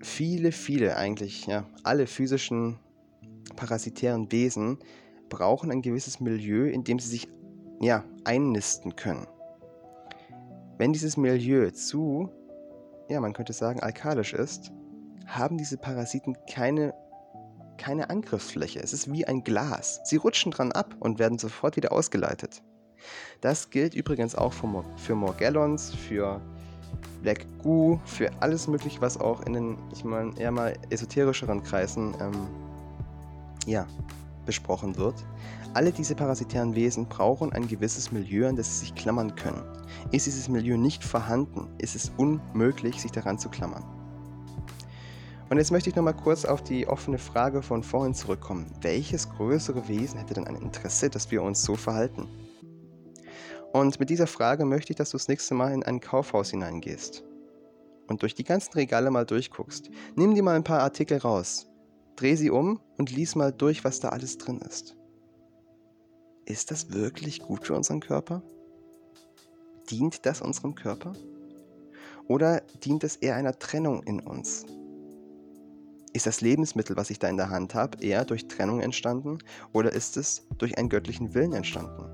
viele, 0.02 0.52
viele 0.52 0.98
eigentlich, 0.98 1.48
ja, 1.48 1.66
alle 1.84 2.08
physischen 2.08 2.80
parasitären 3.56 4.32
Wesen 4.32 4.80
brauchen 5.30 5.72
ein 5.72 5.82
gewisses 5.82 6.20
Milieu, 6.20 6.70
in 6.70 6.84
dem 6.84 7.00
sie 7.00 7.10
sich 7.10 7.28
ja, 7.80 8.04
einnisten 8.24 8.96
können. 8.96 9.28
Wenn 10.78 10.94
dieses 10.94 11.18
Milieu 11.18 11.70
zu, 11.72 12.30
ja, 13.10 13.20
man 13.20 13.34
könnte 13.34 13.54
sagen, 13.54 13.80
alkalisch 13.82 14.34
ist, 14.34 14.72
haben 15.28 15.58
diese 15.58 15.78
Parasiten 15.78 16.36
keine, 16.52 16.94
keine 17.78 18.10
Angriffsfläche. 18.10 18.80
Es 18.80 18.94
ist 18.94 19.12
wie 19.12 19.26
ein 19.26 19.44
Glas. 19.44 20.02
Sie 20.04 20.18
rutschen 20.18 20.52
dran 20.52 20.72
ab 20.72 20.96
und 21.00 21.20
werden 21.20 21.38
sofort 21.38 21.76
wieder 21.76 21.92
ausgeleitet. 21.92 22.62
Das 23.42 23.70
gilt 23.70 23.94
übrigens 23.94 24.36
auch 24.36 24.54
für, 24.54 24.84
für 24.96 25.16
Morgellons, 25.16 25.94
für 25.94 26.42
Black 27.22 27.46
Goo, 27.62 28.00
für 28.06 28.30
alles 28.40 28.68
mögliche, 28.68 29.02
was 29.02 29.20
auch 29.20 29.46
in 29.46 29.54
den, 29.54 29.78
ich 29.92 30.04
meine, 30.04 30.38
eher 30.40 30.52
mal 30.52 30.74
esoterischeren 30.90 31.64
Kreisen 31.64 32.14
ähm, 32.20 32.48
ja, 33.66 33.88
besprochen 34.46 34.98
wird. 34.98 35.16
Alle 35.74 35.92
diese 35.92 36.16
parasitären 36.16 36.76
Wesen 36.76 37.08
brauchen 37.08 37.52
ein 37.54 37.68
gewisses 37.68 38.12
Milieu, 38.12 38.48
an 38.48 38.56
das 38.56 38.80
sie 38.80 38.86
sich 38.86 38.96
klammern 38.96 39.36
können. 39.36 39.64
Ist 40.12 40.26
dieses 40.26 40.50
Milieu 40.50 40.78
nicht 40.78 41.04
vorhanden, 41.04 41.68
ist 41.78 41.96
es 41.96 42.12
unmöglich, 42.18 43.02
sich 43.02 43.12
daran 43.12 43.40
zu 43.40 43.50
klammern. 43.50 43.84
Und 45.50 45.58
jetzt 45.58 45.72
möchte 45.72 45.90
ich 45.90 45.96
nochmal 45.96 46.16
kurz 46.16 46.46
auf 46.46 46.64
die 46.64 46.88
offene 46.88 47.18
Frage 47.18 47.62
von 47.62 47.84
vorhin 47.84 48.14
zurückkommen. 48.14 48.72
Welches 48.82 49.30
größere 49.30 49.88
Wesen 49.88 50.20
hätte 50.20 50.34
denn 50.34 50.48
ein 50.48 50.56
Interesse, 50.56 51.10
dass 51.10 51.30
wir 51.30 51.44
uns 51.44 51.62
so 51.62 51.76
verhalten? 51.76 52.28
Und 53.72 54.00
mit 54.00 54.10
dieser 54.10 54.28
Frage 54.28 54.66
möchte 54.66 54.94
ich, 54.94 54.98
dass 54.98 55.12
du 55.12 55.18
das 55.18 55.28
nächste 55.28 55.56
Mal 55.56 55.74
in 55.74 55.84
ein 55.84 56.00
Kaufhaus 56.00 56.52
hineingehst 56.52 57.24
und 58.08 58.22
durch 58.22 58.36
die 58.36 58.44
ganzen 58.44 58.74
Regale 58.74 59.12
mal 59.12 59.26
durchguckst. 59.26 59.90
Nimm 60.16 60.36
dir 60.36 60.44
mal 60.44 60.56
ein 60.56 60.64
paar 60.64 60.82
Artikel 60.82 61.18
raus, 61.18 61.68
dreh 62.16 62.36
sie 62.36 62.50
um 62.50 62.80
und 62.98 63.12
lies 63.12 63.36
mal 63.36 63.52
durch, 63.52 63.84
was 63.84 64.00
da 64.00 64.10
alles 64.10 64.38
drin 64.38 64.60
ist. 64.60 64.96
Ist 66.46 66.72
das 66.72 66.92
wirklich 66.92 67.40
gut 67.40 67.66
für 67.66 67.74
unseren 67.74 68.00
Körper? 68.00 68.42
Dient 69.90 70.26
das 70.26 70.42
unserem 70.42 70.76
Körper? 70.76 71.14
Oder 72.28 72.62
dient 72.84 73.04
es 73.04 73.16
eher 73.18 73.36
einer 73.36 73.58
Trennung 73.58 74.04
in 74.04 74.20
uns? 74.20 74.66
Ist 76.14 76.28
das 76.28 76.42
Lebensmittel, 76.42 76.96
was 76.96 77.10
ich 77.10 77.20
da 77.20 77.28
in 77.28 77.38
der 77.38 77.50
Hand 77.50 77.74
habe, 77.74 78.04
eher 78.04 78.24
durch 78.24 78.48
Trennung 78.48 78.82
entstanden 78.82 79.40
oder 79.72 79.92
ist 79.92 80.16
es 80.16 80.46
durch 80.58 80.78
einen 80.78 80.90
göttlichen 80.90 81.34
Willen 81.34 81.54
entstanden? 81.54 82.06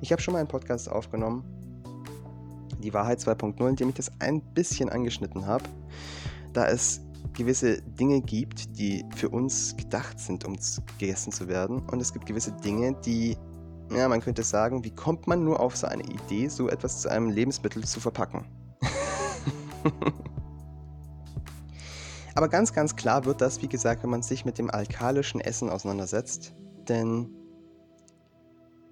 Ich 0.00 0.12
habe 0.12 0.22
schon 0.22 0.32
mal 0.32 0.38
einen 0.38 0.48
Podcast 0.48 0.88
aufgenommen, 0.88 1.44
die 2.78 2.94
Wahrheit 2.94 3.18
2.0, 3.18 3.68
in 3.68 3.76
dem 3.76 3.88
ich 3.88 3.94
das 3.96 4.12
ein 4.20 4.40
bisschen 4.54 4.90
angeschnitten 4.90 5.46
habe, 5.46 5.64
da 6.52 6.68
es 6.68 7.00
gewisse 7.32 7.82
Dinge 7.82 8.20
gibt, 8.20 8.78
die 8.78 9.04
für 9.16 9.28
uns 9.28 9.76
gedacht 9.76 10.20
sind, 10.20 10.44
um 10.44 10.56
gegessen 10.98 11.32
zu 11.32 11.48
werden. 11.48 11.80
Und 11.90 12.00
es 12.00 12.12
gibt 12.12 12.26
gewisse 12.26 12.52
Dinge, 12.52 12.94
die, 13.04 13.36
ja, 13.90 14.08
man 14.08 14.20
könnte 14.20 14.42
sagen, 14.42 14.84
wie 14.84 14.94
kommt 14.94 15.26
man 15.26 15.44
nur 15.44 15.60
auf 15.60 15.76
so 15.76 15.86
eine 15.86 16.04
Idee, 16.04 16.48
so 16.48 16.68
etwas 16.68 17.02
zu 17.02 17.10
einem 17.10 17.30
Lebensmittel 17.30 17.84
zu 17.84 18.00
verpacken? 18.00 18.44
Aber 22.34 22.48
ganz, 22.48 22.72
ganz 22.72 22.96
klar 22.96 23.24
wird 23.24 23.40
das, 23.40 23.62
wie 23.62 23.68
gesagt, 23.68 24.02
wenn 24.02 24.10
man 24.10 24.22
sich 24.22 24.44
mit 24.44 24.58
dem 24.58 24.68
alkalischen 24.70 25.40
Essen 25.40 25.70
auseinandersetzt. 25.70 26.52
Denn 26.88 27.30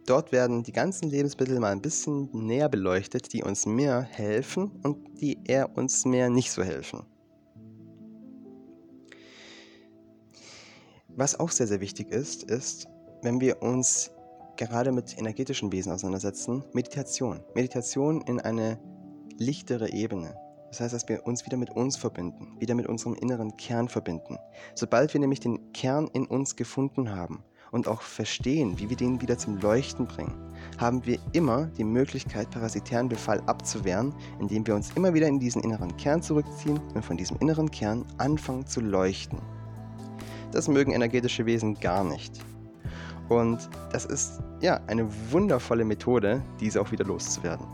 dort 0.07 0.31
werden 0.31 0.63
die 0.63 0.73
ganzen 0.73 1.11
Lebensmittel 1.11 1.59
mal 1.59 1.73
ein 1.73 1.83
bisschen 1.83 2.29
näher 2.33 2.69
beleuchtet, 2.69 3.33
die 3.33 3.43
uns 3.43 3.67
mehr 3.67 4.03
helfen 4.03 4.71
und 4.83 5.21
die 5.21 5.39
eher 5.45 5.77
uns 5.77 6.05
mehr 6.05 6.31
nicht 6.31 6.53
so 6.53 6.63
helfen. 6.63 7.05
Was 11.17 11.39
auch 11.39 11.51
sehr, 11.51 11.67
sehr 11.67 11.81
wichtig 11.81 12.11
ist, 12.11 12.45
ist, 12.45 12.89
wenn 13.21 13.39
wir 13.39 13.63
uns 13.63 14.11
gerade 14.57 14.93
mit 14.93 15.19
energetischen 15.19 15.71
Wesen 15.71 15.93
auseinandersetzen, 15.93 16.65
Meditation. 16.73 17.41
Meditation 17.55 18.23
in 18.23 18.41
eine 18.41 18.79
lichtere 19.37 19.93
Ebene. 19.93 20.35
Das 20.69 20.81
heißt, 20.81 20.95
dass 20.95 21.09
wir 21.11 21.27
uns 21.27 21.45
wieder 21.45 21.59
mit 21.59 21.69
uns 21.71 21.99
verbinden, 21.99 22.57
wieder 22.59 22.75
mit 22.75 22.87
unserem 22.87 23.15
inneren 23.15 23.55
Kern 23.59 23.91
verbinden. 23.91 24.39
Sobald 24.75 25.13
wir 25.13 25.21
nämlich 25.21 25.41
den 25.41 25.73
Kern 25.75 26.09
in 26.15 26.25
uns 26.25 26.57
gefunden 26.57 27.15
haben 27.15 27.45
und 27.73 27.89
auch 27.89 28.01
verstehen, 28.01 28.79
wie 28.79 28.89
wir 28.89 28.97
den 28.97 29.21
wieder 29.21 29.37
zum 29.37 29.59
Leuchten 29.59 30.07
bringen, 30.07 30.33
haben 30.79 31.05
wir 31.05 31.19
immer 31.33 31.67
die 31.77 31.85
Möglichkeit, 31.85 32.51
parasitären 32.51 33.11
Befall 33.11 33.43
abzuwehren, 33.47 34.15
indem 34.41 34.67
wir 34.67 34.75
uns 34.75 34.93
immer 34.95 35.13
wieder 35.13 35.29
in 35.29 35.41
diesen 35.41 35.63
inneren 35.63 35.95
Kern 35.99 36.23
zurückziehen 36.23 36.81
und 36.95 37.05
von 37.05 37.19
diesem 37.19 37.37
inneren 37.41 37.71
Kern 37.71 38.07
anfangen 38.17 38.67
zu 38.67 38.81
leuchten. 38.81 39.41
Das 40.53 40.69
mögen 40.69 40.93
energetische 40.93 41.47
Wesen 41.47 41.75
gar 41.81 42.05
nicht. 42.05 42.41
Und 43.29 43.69
das 43.91 44.05
ist 44.05 44.41
ja 44.61 44.81
eine 44.87 45.09
wundervolle 45.31 45.85
Methode, 45.85 46.43
diese 46.61 46.81
auch 46.81 46.93
wieder 46.93 47.05
loszuwerden. 47.05 47.67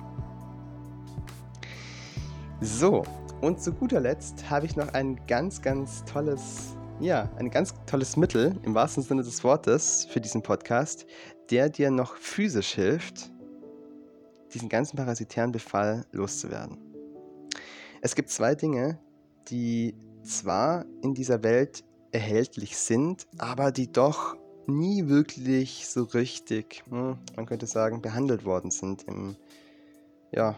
So, 2.61 3.05
und 3.41 3.61
zu 3.61 3.73
guter 3.73 4.01
Letzt 4.01 4.49
habe 4.51 4.67
ich 4.67 4.77
noch 4.77 4.95
ein 4.95 5.21
ganz, 5.27 5.61
ganz 5.63 6.05
tolles, 6.05 6.77
ja, 7.01 7.29
ein 7.39 7.51
ganz 7.51 7.75
tolles 7.87 8.17
Mittel 8.17 8.57
im 8.63 8.75
wahrsten 8.75 9.03
Sinne 9.03 9.23
des 9.23 9.43
Wortes 9.45 10.07
für 10.11 10.21
diesen 10.21 10.43
Podcast, 10.43 11.07
der 11.51 11.69
dir 11.69 11.91
noch 11.91 12.17
physisch 12.17 12.75
hilft, 12.75 13.31
diesen 14.55 14.69
ganzen 14.69 14.97
parasitären 14.97 15.53
Befall 15.53 16.05
loszuwerden. 16.13 16.79
Es 18.01 18.15
gibt 18.15 18.31
zwei 18.31 18.55
Dinge, 18.55 18.99
die 19.49 19.95
zwar 20.23 20.85
in 21.03 21.15
dieser 21.15 21.43
Welt 21.43 21.85
erhältlich 22.13 22.77
sind, 22.77 23.27
aber 23.39 23.73
die 23.73 23.91
doch 23.91 24.37
nie 24.67 25.09
wirklich 25.09 25.87
so 25.87 26.05
richtig, 26.05 26.85
hm, 26.89 27.19
man 27.37 27.47
könnte 27.47 27.67
sagen, 27.67 28.03
behandelt 28.03 28.45
worden 28.45 28.71
sind 28.71 29.05
im, 29.05 29.37
ja, 30.33 30.57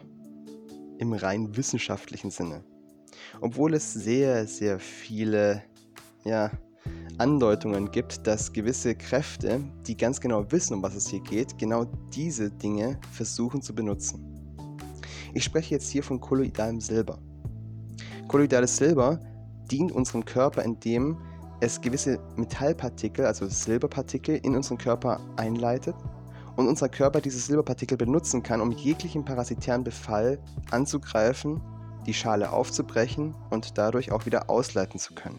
im 0.99 1.13
rein 1.13 1.57
wissenschaftlichen 1.57 2.31
Sinne. 2.31 2.65
Obwohl 3.41 3.75
es 3.75 3.93
sehr, 3.93 4.47
sehr 4.47 4.79
viele 4.79 5.63
ja, 6.25 6.51
Andeutungen 7.19 7.91
gibt, 7.91 8.27
dass 8.27 8.53
gewisse 8.53 8.95
Kräfte, 8.95 9.61
die 9.87 9.97
ganz 9.97 10.21
genau 10.21 10.51
wissen, 10.51 10.75
um 10.75 10.83
was 10.83 10.95
es 10.95 11.09
hier 11.09 11.21
geht, 11.21 11.59
genau 11.59 11.85
diese 12.15 12.51
Dinge 12.51 12.99
versuchen 13.13 13.63
zu 13.63 13.75
benutzen. 13.75 14.27
Ich 15.33 15.45
spreche 15.45 15.75
jetzt 15.75 15.91
hier 15.91 16.03
von 16.03 16.21
kolloidalem 16.21 16.81
Silber. 16.81 17.19
Kolloidales 18.27 18.77
Silber 18.77 19.21
dient 19.71 19.93
unserem 19.93 20.25
Körper, 20.25 20.65
indem 20.65 21.19
es 21.61 21.81
gewisse 21.81 22.19
Metallpartikel, 22.37 23.27
also 23.27 23.47
Silberpartikel, 23.47 24.37
in 24.37 24.57
unseren 24.57 24.79
Körper 24.79 25.21
einleitet 25.37 25.95
und 26.57 26.69
unser 26.69 26.89
Körper 26.89 27.21
diese 27.21 27.39
Silberpartikel 27.39 27.97
benutzen 27.97 28.43
kann, 28.43 28.61
um 28.61 28.73
jeglichen 28.73 29.25
parasitären 29.25 29.85
Befall 29.85 30.39
anzugreifen, 30.71 31.61
die 32.07 32.15
Schale 32.15 32.51
aufzubrechen 32.51 33.35
und 33.51 33.77
dadurch 33.77 34.11
auch 34.11 34.27
wieder 34.27 34.49
ausleiten 34.49 34.99
zu 34.99 35.15
können. 35.15 35.39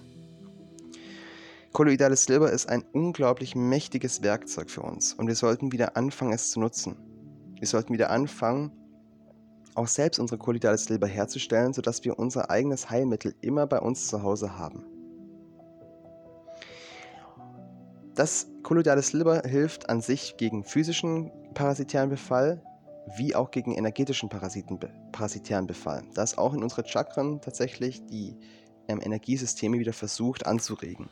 Kolloidales 1.73 2.25
Silber 2.25 2.51
ist 2.51 2.69
ein 2.69 2.83
unglaublich 2.91 3.55
mächtiges 3.55 4.21
Werkzeug 4.21 4.69
für 4.69 4.81
uns 4.81 5.13
und 5.13 5.27
wir 5.27 5.35
sollten 5.35 5.71
wieder 5.71 5.95
anfangen, 5.95 6.33
es 6.33 6.51
zu 6.51 6.59
nutzen. 6.59 6.97
Wir 7.57 7.67
sollten 7.67 7.93
wieder 7.93 8.09
anfangen, 8.09 8.71
auch 9.73 9.87
selbst 9.87 10.19
unsere 10.19 10.37
kolloidales 10.37 10.85
Silber 10.85 11.07
herzustellen, 11.07 11.73
sodass 11.73 12.03
wir 12.03 12.19
unser 12.19 12.49
eigenes 12.49 12.89
Heilmittel 12.89 13.33
immer 13.41 13.67
bei 13.67 13.79
uns 13.79 14.07
zu 14.07 14.21
Hause 14.21 14.57
haben. 14.57 14.90
Das 18.15 18.47
kolloidale 18.63 19.01
Silber 19.01 19.43
hilft 19.45 19.89
an 19.89 20.01
sich 20.01 20.35
gegen 20.37 20.65
physischen 20.65 21.31
parasitären 21.53 22.09
Befall 22.09 22.61
wie 23.17 23.35
auch 23.35 23.51
gegen 23.51 23.71
energetischen 23.71 24.29
Parasiten, 24.29 24.79
parasitären 25.11 25.65
Befall. 25.65 26.03
Da 26.13 26.23
es 26.23 26.37
auch 26.37 26.53
in 26.53 26.61
unsere 26.61 26.85
Chakren 26.85 27.41
tatsächlich 27.41 28.05
die 28.05 28.37
ähm, 28.87 28.99
Energiesysteme 29.01 29.79
wieder 29.79 29.93
versucht 29.93 30.45
anzuregen. 30.45 31.09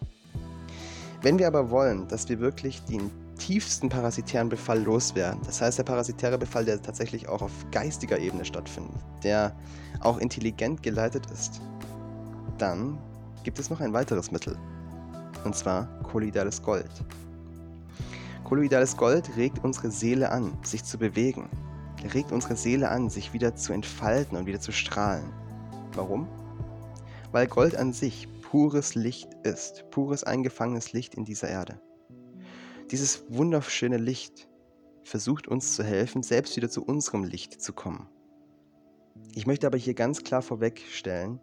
Wenn 1.21 1.39
wir 1.39 1.47
aber 1.47 1.69
wollen, 1.69 2.07
dass 2.07 2.29
wir 2.29 2.39
wirklich 2.39 2.83
den 2.83 3.09
tiefsten 3.37 3.89
parasitären 3.89 4.49
Befall 4.49 4.83
loswerden, 4.83 5.41
das 5.45 5.61
heißt 5.61 5.77
der 5.77 5.83
parasitäre 5.83 6.37
Befall, 6.37 6.65
der 6.65 6.81
tatsächlich 6.81 7.27
auch 7.27 7.41
auf 7.41 7.51
geistiger 7.71 8.19
Ebene 8.19 8.45
stattfindet, 8.45 8.95
der 9.23 9.55
auch 10.01 10.17
intelligent 10.17 10.83
geleitet 10.83 11.25
ist, 11.31 11.61
dann 12.57 12.97
gibt 13.43 13.59
es 13.59 13.69
noch 13.69 13.79
ein 13.79 13.93
weiteres 13.93 14.31
Mittel, 14.31 14.57
und 15.43 15.55
zwar 15.55 15.87
kolloidales 16.03 16.61
Gold. 16.61 16.91
Kolloidales 18.43 18.97
Gold 18.97 19.35
regt 19.37 19.63
unsere 19.63 19.91
Seele 19.91 20.31
an, 20.31 20.57
sich 20.63 20.83
zu 20.83 20.97
bewegen. 20.97 21.49
Regt 22.13 22.31
unsere 22.31 22.55
Seele 22.55 22.89
an, 22.89 23.09
sich 23.09 23.33
wieder 23.33 23.55
zu 23.55 23.73
entfalten 23.73 24.37
und 24.37 24.45
wieder 24.45 24.59
zu 24.59 24.71
strahlen. 24.71 25.31
Warum? 25.93 26.27
Weil 27.31 27.47
Gold 27.47 27.75
an 27.75 27.93
sich 27.93 28.27
pures 28.41 28.95
Licht 28.95 29.29
ist, 29.43 29.89
pures 29.91 30.23
eingefangenes 30.23 30.93
Licht 30.93 31.13
in 31.13 31.25
dieser 31.25 31.49
Erde. 31.49 31.79
Dieses 32.89 33.23
wunderschöne 33.29 33.97
Licht 33.97 34.47
versucht 35.03 35.47
uns 35.47 35.75
zu 35.75 35.83
helfen, 35.83 36.23
selbst 36.23 36.55
wieder 36.55 36.69
zu 36.69 36.83
unserem 36.83 37.23
Licht 37.23 37.61
zu 37.61 37.73
kommen. 37.73 38.07
Ich 39.35 39.45
möchte 39.45 39.67
aber 39.67 39.77
hier 39.77 39.93
ganz 39.93 40.23
klar 40.23 40.41
vorwegstellen, 40.41 41.39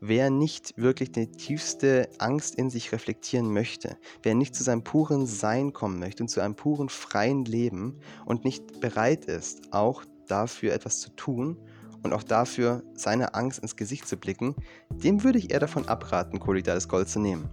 wer 0.00 0.30
nicht 0.30 0.74
wirklich 0.76 1.12
die 1.12 1.30
tiefste 1.30 2.08
Angst 2.18 2.54
in 2.54 2.70
sich 2.70 2.92
reflektieren 2.92 3.52
möchte, 3.52 3.96
wer 4.22 4.34
nicht 4.34 4.54
zu 4.54 4.62
seinem 4.62 4.82
puren 4.82 5.26
Sein 5.26 5.72
kommen 5.72 5.98
möchte 5.98 6.22
und 6.22 6.28
zu 6.28 6.40
einem 6.40 6.54
puren 6.54 6.88
freien 6.88 7.44
Leben 7.44 7.98
und 8.24 8.44
nicht 8.44 8.80
bereit 8.80 9.26
ist, 9.26 9.72
auch 9.72 10.04
dafür 10.26 10.72
etwas 10.72 11.00
zu 11.00 11.10
tun 11.10 11.56
und 12.02 12.12
auch 12.12 12.22
dafür 12.22 12.82
seine 12.94 13.34
Angst 13.34 13.58
ins 13.60 13.76
Gesicht 13.76 14.08
zu 14.08 14.16
blicken, 14.16 14.54
dem 14.90 15.22
würde 15.22 15.38
ich 15.38 15.50
eher 15.50 15.60
davon 15.60 15.86
abraten, 15.88 16.40
kolloidales 16.40 16.88
Gold 16.88 17.08
zu 17.08 17.20
nehmen. 17.20 17.48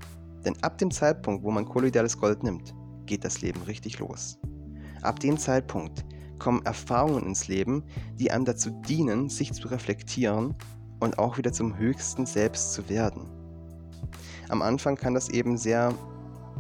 Denn 0.45 0.55
ab 0.63 0.78
dem 0.78 0.91
Zeitpunkt, 0.91 1.43
wo 1.43 1.51
man 1.51 1.65
kolloidales 1.65 2.17
Gold 2.17 2.43
nimmt, 2.43 2.73
geht 3.05 3.25
das 3.25 3.41
Leben 3.41 3.61
richtig 3.63 3.99
los. 3.99 4.39
Ab 5.01 5.19
dem 5.19 5.38
Zeitpunkt 5.38 6.05
kommen 6.39 6.65
Erfahrungen 6.65 7.25
ins 7.25 7.47
Leben, 7.47 7.84
die 8.15 8.32
einem 8.32 8.45
dazu 8.45 8.69
dienen, 8.69 9.30
sich 9.30 9.53
zu 9.53 9.67
reflektieren 9.67 10.55
und 10.99 11.19
auch 11.19 11.37
wieder 11.37 11.53
zum 11.53 11.77
höchsten 11.77 12.25
Selbst 12.25 12.73
zu 12.73 12.89
werden. 12.89 13.29
Am 14.49 14.61
Anfang 14.61 14.95
kann 14.95 15.13
das 15.13 15.29
eben 15.29 15.57
sehr 15.57 15.93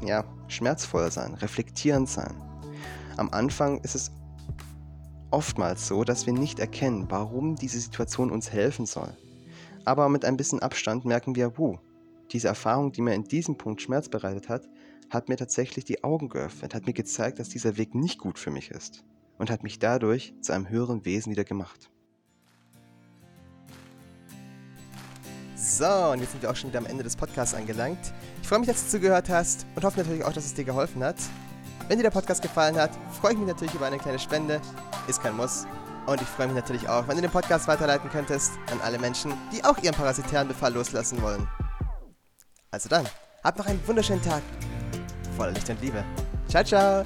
ja, 0.03 0.23
schmerzvoll 0.47 1.11
sein, 1.11 1.33
reflektierend 1.35 2.09
sein. 2.09 2.35
Am 3.17 3.29
Anfang 3.29 3.79
ist 3.81 3.95
es 3.95 4.11
oftmals 5.31 5.87
so, 5.87 6.03
dass 6.03 6.25
wir 6.25 6.33
nicht 6.33 6.59
erkennen, 6.59 7.07
warum 7.09 7.55
diese 7.55 7.79
Situation 7.79 8.31
uns 8.31 8.51
helfen 8.51 8.85
soll. 8.85 9.15
Aber 9.85 10.09
mit 10.09 10.25
ein 10.25 10.37
bisschen 10.37 10.61
Abstand 10.61 11.05
merken 11.05 11.35
wir, 11.35 11.57
wow, 11.57 11.79
diese 12.31 12.49
Erfahrung, 12.49 12.91
die 12.91 13.01
mir 13.01 13.13
in 13.13 13.23
diesem 13.23 13.57
Punkt 13.57 13.81
Schmerz 13.81 14.09
bereitet 14.09 14.49
hat, 14.49 14.67
hat 15.09 15.29
mir 15.29 15.37
tatsächlich 15.37 15.85
die 15.85 16.03
Augen 16.03 16.27
geöffnet, 16.27 16.75
hat 16.75 16.85
mir 16.85 16.93
gezeigt, 16.93 17.39
dass 17.39 17.49
dieser 17.49 17.77
Weg 17.77 17.95
nicht 17.95 18.19
gut 18.19 18.37
für 18.37 18.51
mich 18.51 18.71
ist 18.71 19.05
und 19.37 19.49
hat 19.49 19.63
mich 19.63 19.79
dadurch 19.79 20.33
zu 20.41 20.51
einem 20.51 20.67
höheren 20.67 21.05
Wesen 21.05 21.31
wieder 21.31 21.45
gemacht. 21.45 21.89
So, 25.57 25.85
und 26.11 26.19
jetzt 26.19 26.31
sind 26.31 26.43
wir 26.43 26.51
auch 26.51 26.55
schon 26.55 26.69
wieder 26.69 26.77
am 26.77 26.85
Ende 26.85 27.03
des 27.03 27.15
Podcasts 27.15 27.55
angelangt. 27.55 28.13
Ich 28.43 28.47
freue 28.47 28.59
mich, 28.59 28.67
dass 28.67 28.83
du 28.83 28.91
zugehört 28.91 29.27
hast 29.27 29.65
und 29.75 29.83
hoffe 29.83 29.97
natürlich 29.99 30.23
auch, 30.23 30.31
dass 30.31 30.45
es 30.45 30.53
dir 30.53 30.63
geholfen 30.63 31.03
hat. 31.03 31.15
Wenn 31.87 31.97
dir 31.97 32.03
der 32.03 32.11
Podcast 32.11 32.43
gefallen 32.43 32.77
hat, 32.77 32.91
freue 33.19 33.33
ich 33.33 33.39
mich 33.39 33.47
natürlich 33.47 33.73
über 33.73 33.87
eine 33.87 33.97
kleine 33.97 34.19
Spende. 34.19 34.61
Ist 35.07 35.21
kein 35.23 35.35
Muss. 35.35 35.65
Und 36.05 36.21
ich 36.21 36.27
freue 36.27 36.47
mich 36.47 36.55
natürlich 36.55 36.87
auch, 36.87 37.07
wenn 37.07 37.15
du 37.15 37.21
den 37.23 37.31
Podcast 37.31 37.67
weiterleiten 37.67 38.09
könntest 38.09 38.51
an 38.71 38.79
alle 38.81 38.99
Menschen, 38.99 39.33
die 39.51 39.63
auch 39.63 39.77
ihren 39.79 39.95
parasitären 39.95 40.47
Befall 40.47 40.73
loslassen 40.73 41.21
wollen. 41.23 41.47
Also 42.69 42.87
dann, 42.87 43.05
habt 43.43 43.57
noch 43.57 43.65
einen 43.65 43.85
wunderschönen 43.87 44.21
Tag. 44.21 44.43
Voller 45.35 45.53
Licht 45.53 45.69
und 45.69 45.81
Liebe. 45.81 46.03
Ciao, 46.47 46.63
ciao. 46.63 47.05